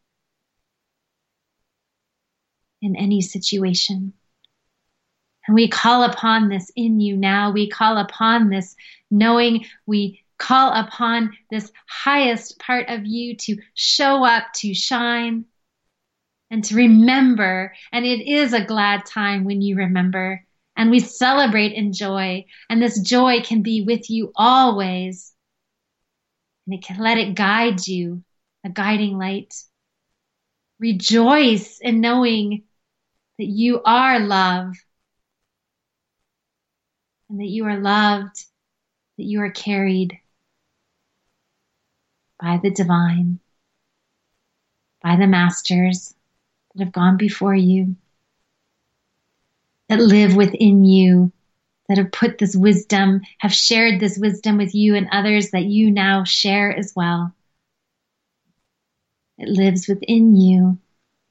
in 2.85 2.97
any 2.97 3.23
situation. 3.23 4.13
And 5.47 5.55
we 5.55 5.69
call 5.69 6.05
upon 6.05 6.49
this 6.49 6.71
in 6.77 7.01
you 7.01 7.17
now. 7.17 7.51
We 7.51 7.69
call 7.69 7.99
upon 7.99 8.51
this 8.51 8.77
knowing 9.11 9.67
we 9.87 10.23
call 10.39 10.73
upon 10.73 11.37
this 11.51 11.71
highest 11.89 12.59
part 12.59 12.89
of 12.89 13.07
you 13.07 13.37
to 13.37 13.57
show 13.75 14.25
up, 14.25 14.45
to 14.57 14.75
shine, 14.75 15.45
and 16.51 16.65
to 16.65 16.77
remember. 16.77 17.75
And 17.93 18.05
it 18.05 18.27
is 18.27 18.53
a 18.53 18.65
glad 18.65 19.07
time 19.07 19.45
when 19.45 19.63
you 19.63 19.77
remember. 19.77 20.45
And 20.77 20.91
we 20.91 21.01
celebrate 21.01 21.73
in 21.73 21.93
joy. 21.93 22.47
And 22.69 22.83
this 22.83 23.01
joy 23.01 23.41
can 23.43 23.63
be 23.63 23.83
with 23.83 24.11
you 24.11 24.33
always. 24.35 25.33
And 26.67 26.75
it 26.75 26.85
can 26.85 26.99
let 26.99 27.19
it 27.19 27.35
guide 27.35 27.87
you, 27.87 28.25
a 28.65 28.71
guiding 28.71 29.19
light. 29.19 29.55
Rejoice 30.81 31.79
in 31.81 32.01
knowing 32.01 32.65
that 33.39 33.47
you 33.47 33.83
are 33.85 34.21
love 34.21 34.75
and 37.29 37.41
that 37.41 37.49
you 37.49 37.65
are 37.65 37.79
loved, 37.79 38.45
that 39.17 39.25
you 39.25 39.41
are 39.41 39.51
carried 39.51 40.19
by 42.41 42.59
the 42.63 42.71
divine, 42.71 43.41
by 45.03 45.17
the 45.17 45.27
masters 45.27 46.15
that 46.75 46.85
have 46.85 46.93
gone 46.93 47.17
before 47.17 47.55
you, 47.55 47.97
that 49.89 50.01
live 50.01 50.37
within 50.37 50.85
you, 50.85 51.33
that 51.89 51.99
have 51.99 52.13
put 52.13 52.39
this 52.39 52.57
wisdom, 52.57 53.21
have 53.39 53.53
shared 53.53 54.01
this 54.01 54.19
wisdom 54.19 54.57
with 54.57 54.75
you 54.75 54.95
and 54.95 55.09
others 55.13 55.51
that 55.51 55.65
you 55.65 55.91
now 55.91 56.25
share 56.25 56.77
as 56.77 56.93
well. 56.97 57.35
It 59.39 59.49
lives 59.49 59.89
within 59.89 60.37
you. 60.37 60.79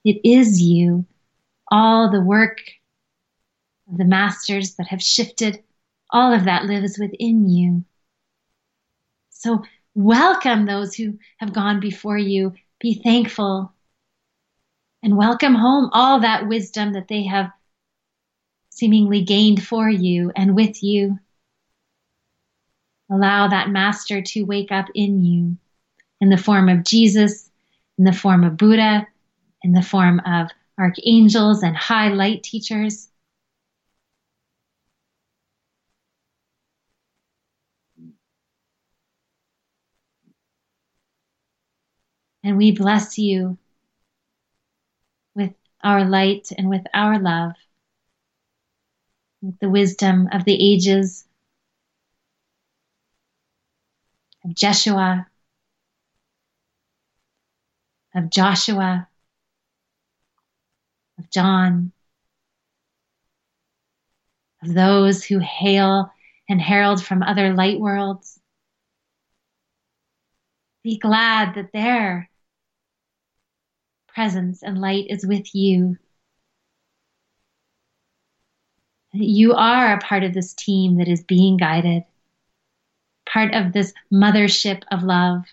It 0.04 0.20
is 0.24 0.62
you. 0.62 1.06
All 1.74 2.12
the 2.12 2.22
work 2.22 2.60
of 3.92 3.98
the 3.98 4.06
masters 4.06 4.76
that 4.76 4.88
have 4.88 5.02
shifted, 5.02 5.64
all 6.12 6.32
of 6.34 6.46
that 6.46 6.66
lives 6.66 7.00
within 7.00 7.50
you. 7.50 7.84
So 9.32 9.64
Welcome 9.96 10.66
those 10.66 10.96
who 10.96 11.20
have 11.38 11.54
gone 11.54 11.80
before 11.80 12.18
you. 12.18 12.54
Be 12.80 12.96
thankful 12.96 13.72
and 15.04 15.16
welcome 15.16 15.54
home 15.54 15.92
all 15.94 16.22
that 16.22 16.48
wisdom 16.48 16.94
that 16.94 17.08
they 17.08 17.24
have 17.24 17.52
seemingly 18.72 19.22
gained 19.22 19.64
for 19.64 19.88
you 19.88 20.32
and 20.36 20.56
with 20.56 20.82
you. 20.82 21.20
Allow 23.12 23.50
that 23.50 23.70
master 23.70 24.24
to 24.24 24.44
wake 24.44 24.72
up 24.72 24.88
in 24.96 25.24
you 25.24 25.58
in 26.20 26.30
the 26.30 26.38
form 26.38 26.70
of 26.70 26.84
Jesus, 26.84 27.52
in 28.00 28.04
the 28.04 28.14
form 28.14 28.44
of 28.44 28.58
Buddha, 28.58 29.06
in 29.62 29.74
the 29.74 29.84
form 29.84 30.22
of 30.26 30.50
archangels 30.78 31.64
and 31.64 31.76
high 31.76 32.10
light 32.10 32.44
teachers. 32.44 33.10
And 42.44 42.58
we 42.58 42.72
bless 42.72 43.18
you 43.18 43.58
with 45.34 45.54
our 45.82 46.04
light 46.04 46.50
and 46.58 46.70
with 46.70 46.84
our 46.94 47.20
love, 47.20 47.54
with 49.42 49.58
the 49.60 49.70
wisdom 49.70 50.28
of 50.32 50.44
the 50.44 50.74
ages 50.74 51.26
of 54.44 54.54
Jeshua, 54.54 55.28
of 58.14 58.30
Joshua, 58.30 59.08
John, 61.34 61.92
of 64.62 64.74
those 64.74 65.24
who 65.24 65.40
hail 65.40 66.12
and 66.50 66.62
herald 66.62 67.04
from 67.04 67.24
other 67.24 67.54
light 67.54 67.80
worlds. 67.80 68.40
Be 70.84 70.98
glad 70.98 71.56
that 71.56 71.72
they're 71.74 72.30
presence 74.14 74.62
and 74.62 74.80
light 74.80 75.08
is 75.10 75.26
with 75.26 75.54
you. 75.56 75.98
You 79.14 79.54
are 79.54 79.94
a 79.94 80.00
part 80.00 80.24
of 80.24 80.34
this 80.34 80.54
team 80.54 80.98
that 80.98 81.08
is 81.08 81.24
being 81.24 81.58
guided, 81.58 82.04
part 83.26 83.54
of 83.54 83.74
this 83.74 83.94
mothership 84.12 84.84
of 84.92 85.04
love. 85.04 85.44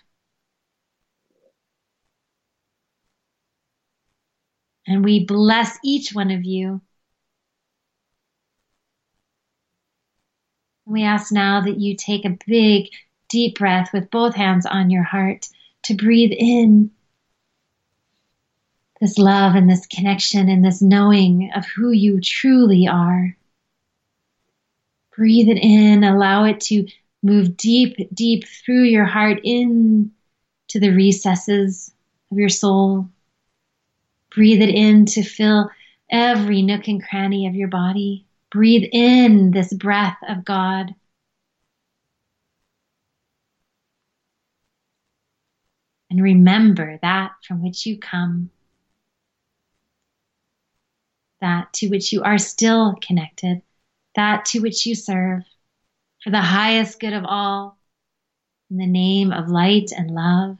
And 4.87 5.03
we 5.03 5.25
bless 5.25 5.77
each 5.83 6.13
one 6.13 6.31
of 6.31 6.43
you. 6.43 6.81
We 10.85 11.03
ask 11.03 11.31
now 11.31 11.61
that 11.61 11.79
you 11.79 11.95
take 11.95 12.25
a 12.25 12.37
big, 12.45 12.87
deep 13.29 13.57
breath 13.57 13.93
with 13.93 14.11
both 14.11 14.35
hands 14.35 14.65
on 14.65 14.89
your 14.89 15.03
heart 15.03 15.47
to 15.83 15.93
breathe 15.93 16.31
in 16.37 16.91
this 18.99 19.17
love 19.17 19.55
and 19.55 19.69
this 19.69 19.87
connection 19.87 20.47
and 20.49 20.63
this 20.63 20.81
knowing 20.81 21.51
of 21.55 21.65
who 21.65 21.91
you 21.91 22.21
truly 22.21 22.87
are. 22.87 23.35
Breathe 25.15 25.49
it 25.49 25.57
in, 25.57 26.03
allow 26.03 26.45
it 26.45 26.59
to 26.61 26.87
move 27.23 27.57
deep, 27.57 27.95
deep 28.13 28.47
through 28.47 28.83
your 28.83 29.05
heart 29.05 29.39
in 29.43 30.11
to 30.69 30.79
the 30.79 30.91
recesses 30.91 31.91
of 32.31 32.37
your 32.37 32.49
soul. 32.49 33.09
Breathe 34.33 34.61
it 34.61 34.69
in 34.69 35.05
to 35.07 35.23
fill 35.23 35.69
every 36.09 36.61
nook 36.61 36.87
and 36.87 37.03
cranny 37.03 37.47
of 37.47 37.55
your 37.55 37.67
body. 37.67 38.25
Breathe 38.49 38.89
in 38.91 39.51
this 39.51 39.73
breath 39.73 40.17
of 40.27 40.45
God. 40.45 40.93
And 46.09 46.21
remember 46.21 46.99
that 47.01 47.31
from 47.47 47.63
which 47.63 47.85
you 47.85 47.97
come 47.97 48.51
that 51.41 51.73
to 51.73 51.89
which 51.89 52.13
you 52.13 52.21
are 52.23 52.37
still 52.37 52.95
connected, 53.01 53.61
that 54.15 54.45
to 54.45 54.59
which 54.59 54.85
you 54.85 54.95
serve, 54.95 55.41
for 56.23 56.29
the 56.29 56.41
highest 56.41 56.99
good 56.99 57.13
of 57.13 57.25
all, 57.25 57.77
in 58.69 58.77
the 58.77 58.87
name 58.87 59.33
of 59.33 59.49
light 59.49 59.91
and 59.95 60.11
love. 60.11 60.57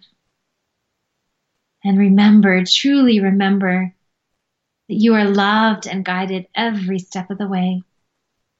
And 1.83 1.97
remember, 1.97 2.63
truly 2.65 3.19
remember, 3.19 3.93
that 4.87 4.95
you 4.95 5.15
are 5.15 5.25
loved 5.25 5.87
and 5.87 6.05
guided 6.05 6.47
every 6.53 6.99
step 6.99 7.29
of 7.29 7.37
the 7.37 7.47
way. 7.47 7.81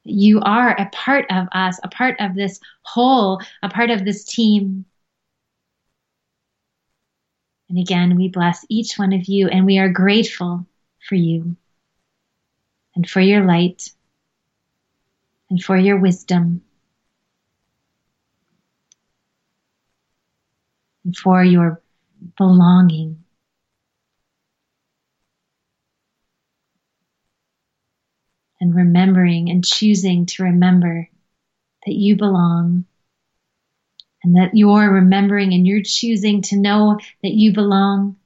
You 0.04 0.40
are 0.40 0.70
a 0.70 0.88
part 0.90 1.26
of 1.30 1.46
us, 1.52 1.78
a 1.84 1.88
part 1.88 2.16
of 2.20 2.34
this 2.34 2.58
whole, 2.82 3.40
a 3.62 3.68
part 3.68 3.90
of 3.90 4.04
this 4.04 4.24
team. 4.24 4.84
And 7.68 7.78
again, 7.78 8.16
we 8.16 8.28
bless 8.28 8.64
each 8.68 8.98
one 8.98 9.12
of 9.12 9.26
you 9.26 9.48
and 9.48 9.64
we 9.66 9.78
are 9.78 9.88
grateful 9.88 10.66
for 11.08 11.14
you 11.14 11.56
and 12.96 13.08
for 13.08 13.20
your 13.20 13.44
light 13.44 13.90
and 15.48 15.62
for 15.62 15.76
your 15.76 15.98
wisdom. 15.98 16.62
and 21.04 21.16
for 21.16 21.42
your 21.42 21.81
belonging. 22.36 23.24
And 28.60 28.74
remembering 28.74 29.50
and 29.50 29.64
choosing 29.64 30.26
to 30.26 30.44
remember 30.44 31.08
that 31.84 31.94
you 31.94 32.16
belong 32.16 32.84
and 34.22 34.36
that 34.36 34.50
you're 34.54 34.88
remembering 34.88 35.52
and 35.52 35.66
you're 35.66 35.82
choosing 35.82 36.42
to 36.42 36.56
know 36.56 36.98
that 37.22 37.32
you 37.32 37.52
belong, 37.52 38.16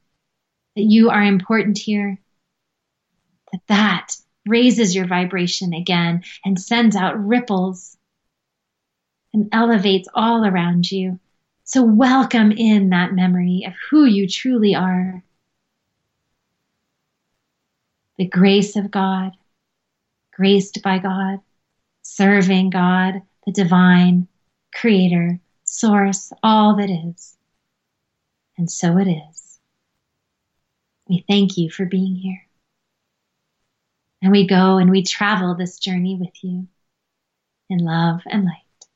that 0.74 0.82
you 0.82 1.08
are 1.08 1.22
important 1.22 1.78
here, 1.78 2.18
that 3.52 3.62
that 3.68 4.08
raises 4.46 4.94
your 4.94 5.06
vibration 5.06 5.72
again 5.72 6.22
and 6.44 6.60
sends 6.60 6.96
out 6.96 7.26
ripples 7.26 7.96
and 9.32 9.48
elevates 9.52 10.08
all 10.14 10.44
around 10.44 10.90
you. 10.90 11.18
So 11.68 11.82
welcome 11.82 12.52
in 12.52 12.90
that 12.90 13.12
memory 13.12 13.64
of 13.66 13.72
who 13.90 14.04
you 14.04 14.28
truly 14.28 14.76
are. 14.76 15.24
The 18.18 18.28
grace 18.28 18.76
of 18.76 18.92
God, 18.92 19.32
graced 20.32 20.80
by 20.84 21.00
God, 21.00 21.40
serving 22.02 22.70
God, 22.70 23.20
the 23.46 23.52
divine 23.52 24.28
creator 24.72 25.40
source, 25.64 26.32
all 26.40 26.76
that 26.76 26.88
is. 26.88 27.36
And 28.56 28.70
so 28.70 28.96
it 28.98 29.08
is. 29.08 29.58
We 31.08 31.24
thank 31.28 31.58
you 31.58 31.68
for 31.68 31.84
being 31.84 32.14
here. 32.14 32.46
And 34.22 34.30
we 34.30 34.46
go 34.46 34.78
and 34.78 34.88
we 34.88 35.02
travel 35.02 35.56
this 35.56 35.80
journey 35.80 36.14
with 36.14 36.44
you 36.44 36.68
in 37.68 37.78
love 37.78 38.20
and 38.24 38.44
light. 38.44 38.86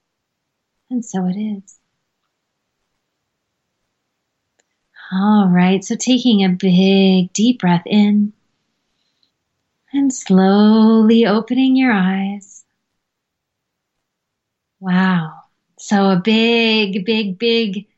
And 0.89 1.05
so 1.05 1.27
it 1.27 1.35
is. 1.37 1.80
All 5.13 5.49
right, 5.49 5.85
so 5.85 5.97
taking 5.97 6.45
a 6.45 6.49
big 6.51 7.33
deep 7.33 7.61
breath 7.61 7.83
in 7.85 8.33
and 9.93 10.13
slowly 10.15 11.27
opening 11.27 11.75
your 11.75 11.93
eyes. 11.93 12.65
Wow. 14.79 15.33
So 15.79 16.11
a 16.11 16.21
big, 16.23 17.05
big, 17.05 17.39
big, 17.39 17.89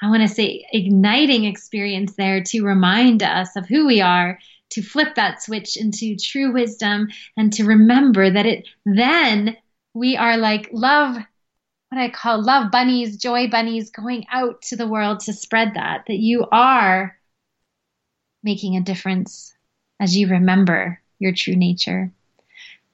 I 0.00 0.08
want 0.08 0.22
to 0.22 0.28
say 0.28 0.66
igniting 0.72 1.44
experience 1.44 2.14
there 2.14 2.42
to 2.44 2.64
remind 2.64 3.22
us 3.22 3.54
of 3.54 3.66
who 3.66 3.86
we 3.86 4.00
are, 4.00 4.38
to 4.70 4.82
flip 4.82 5.16
that 5.16 5.42
switch 5.42 5.76
into 5.76 6.16
true 6.16 6.52
wisdom 6.52 7.08
and 7.36 7.52
to 7.54 7.64
remember 7.64 8.30
that 8.30 8.46
it 8.46 8.68
then 8.86 9.56
we 9.92 10.16
are 10.16 10.36
like 10.36 10.70
love 10.72 11.18
what 11.90 12.00
I 12.00 12.10
call 12.10 12.42
love 12.42 12.70
bunnies, 12.70 13.16
joy 13.16 13.48
bunnies 13.48 13.90
going 13.90 14.26
out 14.30 14.62
to 14.62 14.76
the 14.76 14.86
world 14.86 15.20
to 15.20 15.32
spread 15.32 15.74
that, 15.74 16.04
that 16.06 16.18
you 16.18 16.46
are 16.52 17.16
making 18.42 18.76
a 18.76 18.82
difference 18.82 19.54
as 19.98 20.16
you 20.16 20.28
remember 20.28 21.00
your 21.18 21.32
true 21.32 21.56
nature. 21.56 22.12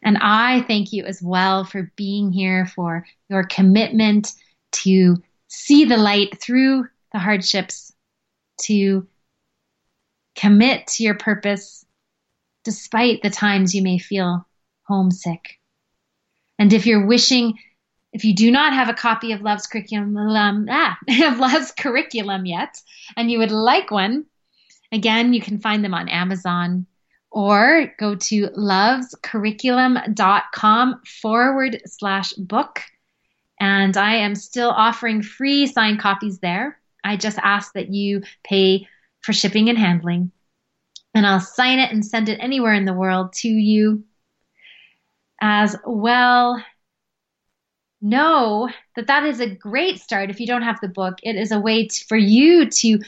And 0.02 0.18
I 0.20 0.62
thank 0.62 0.92
you 0.92 1.04
as 1.04 1.22
well 1.22 1.64
for 1.64 1.90
being 1.96 2.30
here, 2.30 2.66
for 2.66 3.06
your 3.28 3.44
commitment 3.44 4.32
to 4.72 5.16
see 5.48 5.84
the 5.86 5.96
light 5.96 6.40
through 6.40 6.86
the 7.12 7.18
hardships, 7.18 7.92
to 8.62 9.06
commit 10.36 10.86
to 10.86 11.02
your 11.02 11.14
purpose 11.14 11.84
despite 12.64 13.22
the 13.22 13.30
times 13.30 13.74
you 13.74 13.82
may 13.82 13.98
feel 13.98 14.46
homesick. 14.84 15.58
And 16.58 16.72
if 16.72 16.86
you're 16.86 17.06
wishing, 17.06 17.58
if 18.14 18.24
you 18.24 18.34
do 18.34 18.50
not 18.50 18.72
have 18.72 18.88
a 18.88 18.94
copy 18.94 19.32
of 19.32 19.42
Love's 19.42 19.66
curriculum, 19.66 20.16
um, 20.16 20.66
ah, 20.70 20.96
of 21.24 21.40
Love's 21.40 21.72
curriculum 21.72 22.46
yet, 22.46 22.80
and 23.16 23.30
you 23.30 23.38
would 23.40 23.50
like 23.50 23.90
one, 23.90 24.24
again, 24.92 25.34
you 25.34 25.40
can 25.40 25.58
find 25.58 25.84
them 25.84 25.94
on 25.94 26.08
Amazon 26.08 26.86
or 27.32 27.92
go 27.98 28.14
to 28.14 28.46
lovescurriculum.com 28.50 31.00
forward 31.20 31.82
slash 31.84 32.32
book. 32.34 32.80
And 33.58 33.96
I 33.96 34.14
am 34.16 34.36
still 34.36 34.70
offering 34.70 35.22
free 35.22 35.66
signed 35.66 35.98
copies 35.98 36.38
there. 36.38 36.78
I 37.02 37.16
just 37.16 37.40
ask 37.42 37.72
that 37.72 37.92
you 37.92 38.22
pay 38.44 38.86
for 39.22 39.32
shipping 39.32 39.68
and 39.68 39.76
handling. 39.76 40.30
And 41.14 41.26
I'll 41.26 41.40
sign 41.40 41.80
it 41.80 41.90
and 41.90 42.06
send 42.06 42.28
it 42.28 42.38
anywhere 42.38 42.74
in 42.74 42.84
the 42.84 42.92
world 42.92 43.32
to 43.38 43.48
you. 43.48 44.04
As 45.40 45.74
well, 45.84 46.62
know 48.04 48.68
that 48.96 49.06
that 49.08 49.24
is 49.24 49.40
a 49.40 49.48
great 49.48 49.98
start 49.98 50.30
if 50.30 50.38
you 50.38 50.46
don't 50.46 50.62
have 50.62 50.80
the 50.80 50.88
book. 50.88 51.18
It 51.22 51.36
is 51.36 51.50
a 51.50 51.58
way 51.58 51.86
to, 51.86 52.04
for 52.06 52.16
you 52.16 52.68
to 52.68 53.00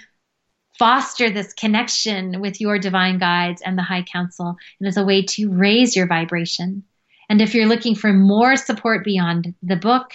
foster 0.79 1.31
this 1.31 1.53
connection 1.53 2.41
with 2.41 2.61
your 2.61 2.79
divine 2.79 3.19
guides 3.19 3.63
and 3.63 3.79
the 3.79 3.83
high 3.83 4.03
council 4.03 4.57
and 4.81 4.89
as 4.89 4.97
a 4.97 5.05
way 5.05 5.23
to 5.23 5.51
raise 5.51 5.95
your 5.95 6.07
vibration. 6.07 6.83
And 7.29 7.41
if 7.41 7.55
you're 7.55 7.67
looking 7.67 7.95
for 7.95 8.13
more 8.13 8.57
support 8.57 9.05
beyond 9.05 9.55
the 9.63 9.77
book, 9.77 10.15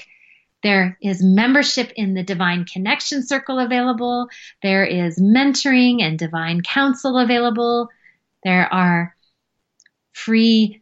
there 0.63 0.97
is 1.01 1.23
membership 1.23 1.91
in 1.95 2.13
the 2.13 2.23
Divine 2.23 2.65
Connection 2.65 3.25
Circle 3.25 3.59
available. 3.59 4.27
There 4.61 4.85
is 4.85 5.19
mentoring 5.19 6.01
and 6.01 6.19
divine 6.19 6.61
counsel 6.61 7.17
available. 7.17 7.89
There 8.43 8.71
are 8.71 9.15
free, 10.13 10.80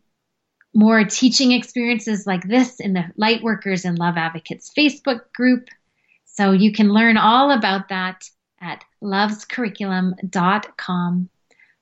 more 0.73 1.03
teaching 1.03 1.51
experiences 1.51 2.25
like 2.27 2.47
this 2.47 2.79
in 2.79 2.93
the 2.93 3.05
Lightworkers 3.19 3.83
and 3.85 3.97
Love 3.97 4.17
Advocates 4.17 4.71
Facebook 4.77 5.33
group. 5.33 5.67
So 6.25 6.51
you 6.51 6.71
can 6.71 6.93
learn 6.93 7.17
all 7.17 7.49
about 7.51 7.89
that 7.89 8.23
at 8.61 8.83
lovescurriculum.com. 9.03 11.29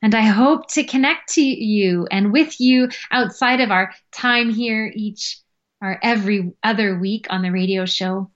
And 0.02 0.16
I 0.16 0.22
hope 0.22 0.70
to 0.70 0.84
connect 0.84 1.34
to 1.34 1.42
you 1.42 2.08
and 2.12 2.32
with 2.32 2.62
you 2.62 2.90
outside 3.12 3.62
of 3.62 3.72
our 3.72 3.94
time 4.12 4.52
here 4.52 4.92
each 4.96 5.40
or 5.82 6.00
every 6.02 6.54
other 6.64 6.98
week 6.98 7.28
on 7.30 7.42
the 7.42 7.52
radio 7.52 7.86
show. 7.86 8.32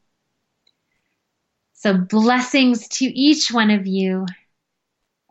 So 1.74 1.98
blessings 1.98 2.90
to 2.90 3.06
each 3.06 3.52
one 3.52 3.72
of 3.72 3.88
you. 3.88 4.26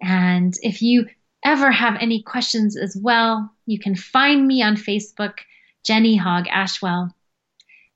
And 0.01 0.55
if 0.63 0.83
you 0.83 1.07
ever 1.45 1.71
have 1.71 1.97
any 2.01 2.23
questions 2.23 2.77
as 2.77 2.97
well, 3.01 3.51
you 3.67 3.79
can 3.79 3.95
find 3.95 4.47
me 4.47 4.63
on 4.63 4.77
Facebook, 4.77 5.39
Jenny 5.85 6.17
Hogg 6.17 6.47
Ashwell. 6.49 7.15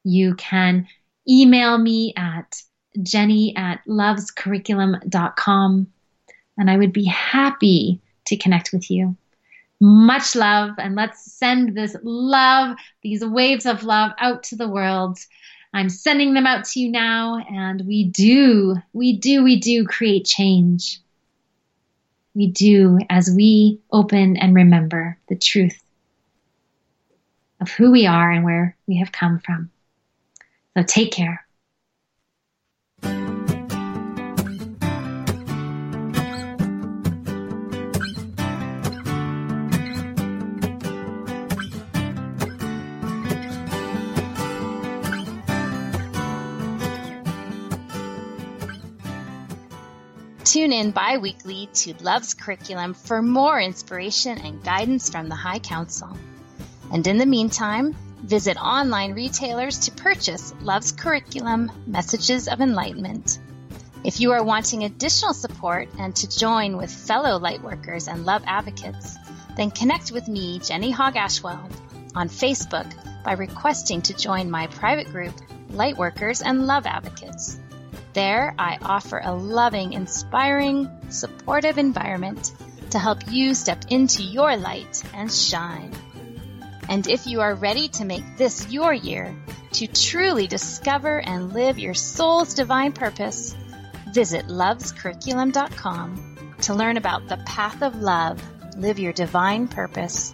You 0.05 0.34
can 0.34 0.86
email 1.28 1.78
me 1.78 2.12
at 2.16 2.62
jenny 3.03 3.55
at 3.57 3.80
lovescurriculum.com. 3.86 5.86
And 6.57 6.70
I 6.70 6.76
would 6.76 6.92
be 6.92 7.05
happy 7.05 8.01
to 8.26 8.36
connect 8.36 8.72
with 8.72 8.90
you. 8.90 9.16
Much 9.80 10.36
love, 10.36 10.70
and 10.78 10.95
let's 10.95 11.32
send 11.32 11.76
this 11.76 11.97
love, 12.03 12.76
these 13.03 13.24
waves 13.24 13.66
of 13.66 13.82
love 13.82 14.12
out 14.18 14.45
to 14.45 14.57
the 14.57 14.68
world. 14.68 15.18
I'm 15.74 15.88
sending 15.88 16.34
them 16.34 16.47
out 16.47 16.64
to 16.66 16.80
you 16.80 16.90
now, 16.90 17.45
and 17.51 17.84
we 17.84 18.05
do, 18.05 18.76
we 18.92 19.18
do, 19.18 19.42
we 19.42 19.59
do 19.59 19.84
create 19.84 20.24
change. 20.24 21.01
We 22.35 22.49
do 22.49 22.99
as 23.09 23.30
we 23.30 23.80
open 23.93 24.37
and 24.37 24.55
remember 24.55 25.18
the 25.28 25.37
truth 25.37 25.80
of 27.61 27.70
who 27.70 27.93
we 27.93 28.07
are 28.07 28.30
and 28.30 28.45
where 28.45 28.76
we 28.87 28.99
have 28.99 29.12
come 29.12 29.39
from. 29.39 29.70
So 30.76 30.82
take 30.82 31.12
care. 31.12 31.43
Tune 50.55 50.72
in 50.72 50.92
bi 50.92 51.18
weekly 51.18 51.68
to 51.74 51.94
Love's 52.00 52.32
Curriculum 52.32 52.94
for 52.94 53.20
more 53.20 53.61
inspiration 53.61 54.38
and 54.38 54.62
guidance 54.62 55.11
from 55.11 55.28
the 55.28 55.34
High 55.34 55.59
Council. 55.59 56.16
And 56.92 57.05
in 57.09 57.18
the 57.18 57.26
meantime, 57.26 57.96
visit 58.22 58.57
online 58.57 59.14
retailers 59.14 59.80
to 59.80 59.90
purchase 59.90 60.55
Love's 60.61 60.92
Curriculum 60.92 61.72
Messages 61.88 62.46
of 62.46 62.61
Enlightenment. 62.61 63.40
If 64.05 64.20
you 64.20 64.30
are 64.30 64.44
wanting 64.44 64.84
additional 64.84 65.34
support 65.34 65.88
and 65.98 66.14
to 66.14 66.28
join 66.28 66.76
with 66.76 66.92
fellow 66.92 67.40
lightworkers 67.40 68.07
and 68.07 68.24
love 68.24 68.44
advocates, 68.46 69.16
then 69.57 69.72
connect 69.72 70.12
with 70.12 70.28
me, 70.28 70.61
Jenny 70.61 70.92
Hogg 70.92 71.16
Ashwell, 71.16 71.68
on 72.14 72.28
Facebook 72.28 72.88
by 73.24 73.32
requesting 73.32 74.02
to 74.02 74.14
join 74.14 74.48
my 74.52 74.68
private 74.68 75.09
group, 75.09 75.34
Lightworkers 75.72 76.42
and 76.46 76.68
Love 76.68 76.86
Advocates. 76.86 77.59
There, 78.14 78.54
I 78.58 78.78
offer 78.80 79.20
a 79.22 79.34
loving, 79.34 79.92
inspiring, 79.92 80.90
supportive 81.10 81.78
environment 81.78 82.52
to 82.90 82.98
help 82.98 83.30
you 83.30 83.54
step 83.54 83.84
into 83.90 84.22
your 84.22 84.56
light 84.56 85.02
and 85.12 85.32
shine. 85.32 85.92
And 86.88 87.06
if 87.06 87.26
you 87.26 87.40
are 87.40 87.54
ready 87.54 87.88
to 87.88 88.04
make 88.04 88.36
this 88.36 88.70
your 88.70 88.94
year 88.94 89.34
to 89.72 89.86
truly 89.86 90.46
discover 90.46 91.20
and 91.20 91.52
live 91.52 91.78
your 91.78 91.94
soul's 91.94 92.54
divine 92.54 92.92
purpose, 92.92 93.54
Visit 94.14 94.46
lovescurriculum.com 94.46 96.54
to 96.60 96.72
learn 96.72 96.96
about 96.96 97.26
the 97.26 97.36
path 97.38 97.82
of 97.82 98.00
love, 98.00 98.40
live 98.78 99.00
your 99.00 99.12
divine 99.12 99.66
purpose, 99.66 100.32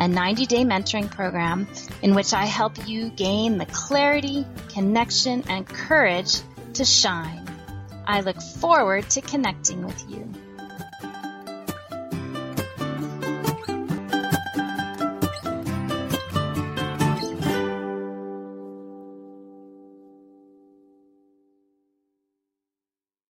a 0.00 0.08
90 0.08 0.46
day 0.46 0.64
mentoring 0.64 1.08
program 1.08 1.68
in 2.02 2.16
which 2.16 2.34
I 2.34 2.46
help 2.46 2.88
you 2.88 3.10
gain 3.10 3.58
the 3.58 3.66
clarity, 3.66 4.44
connection, 4.70 5.44
and 5.48 5.64
courage 5.64 6.40
to 6.74 6.84
shine. 6.84 7.46
I 8.06 8.20
look 8.20 8.40
forward 8.40 9.08
to 9.10 9.20
connecting 9.20 9.84
with 9.84 10.10
you. 10.10 10.28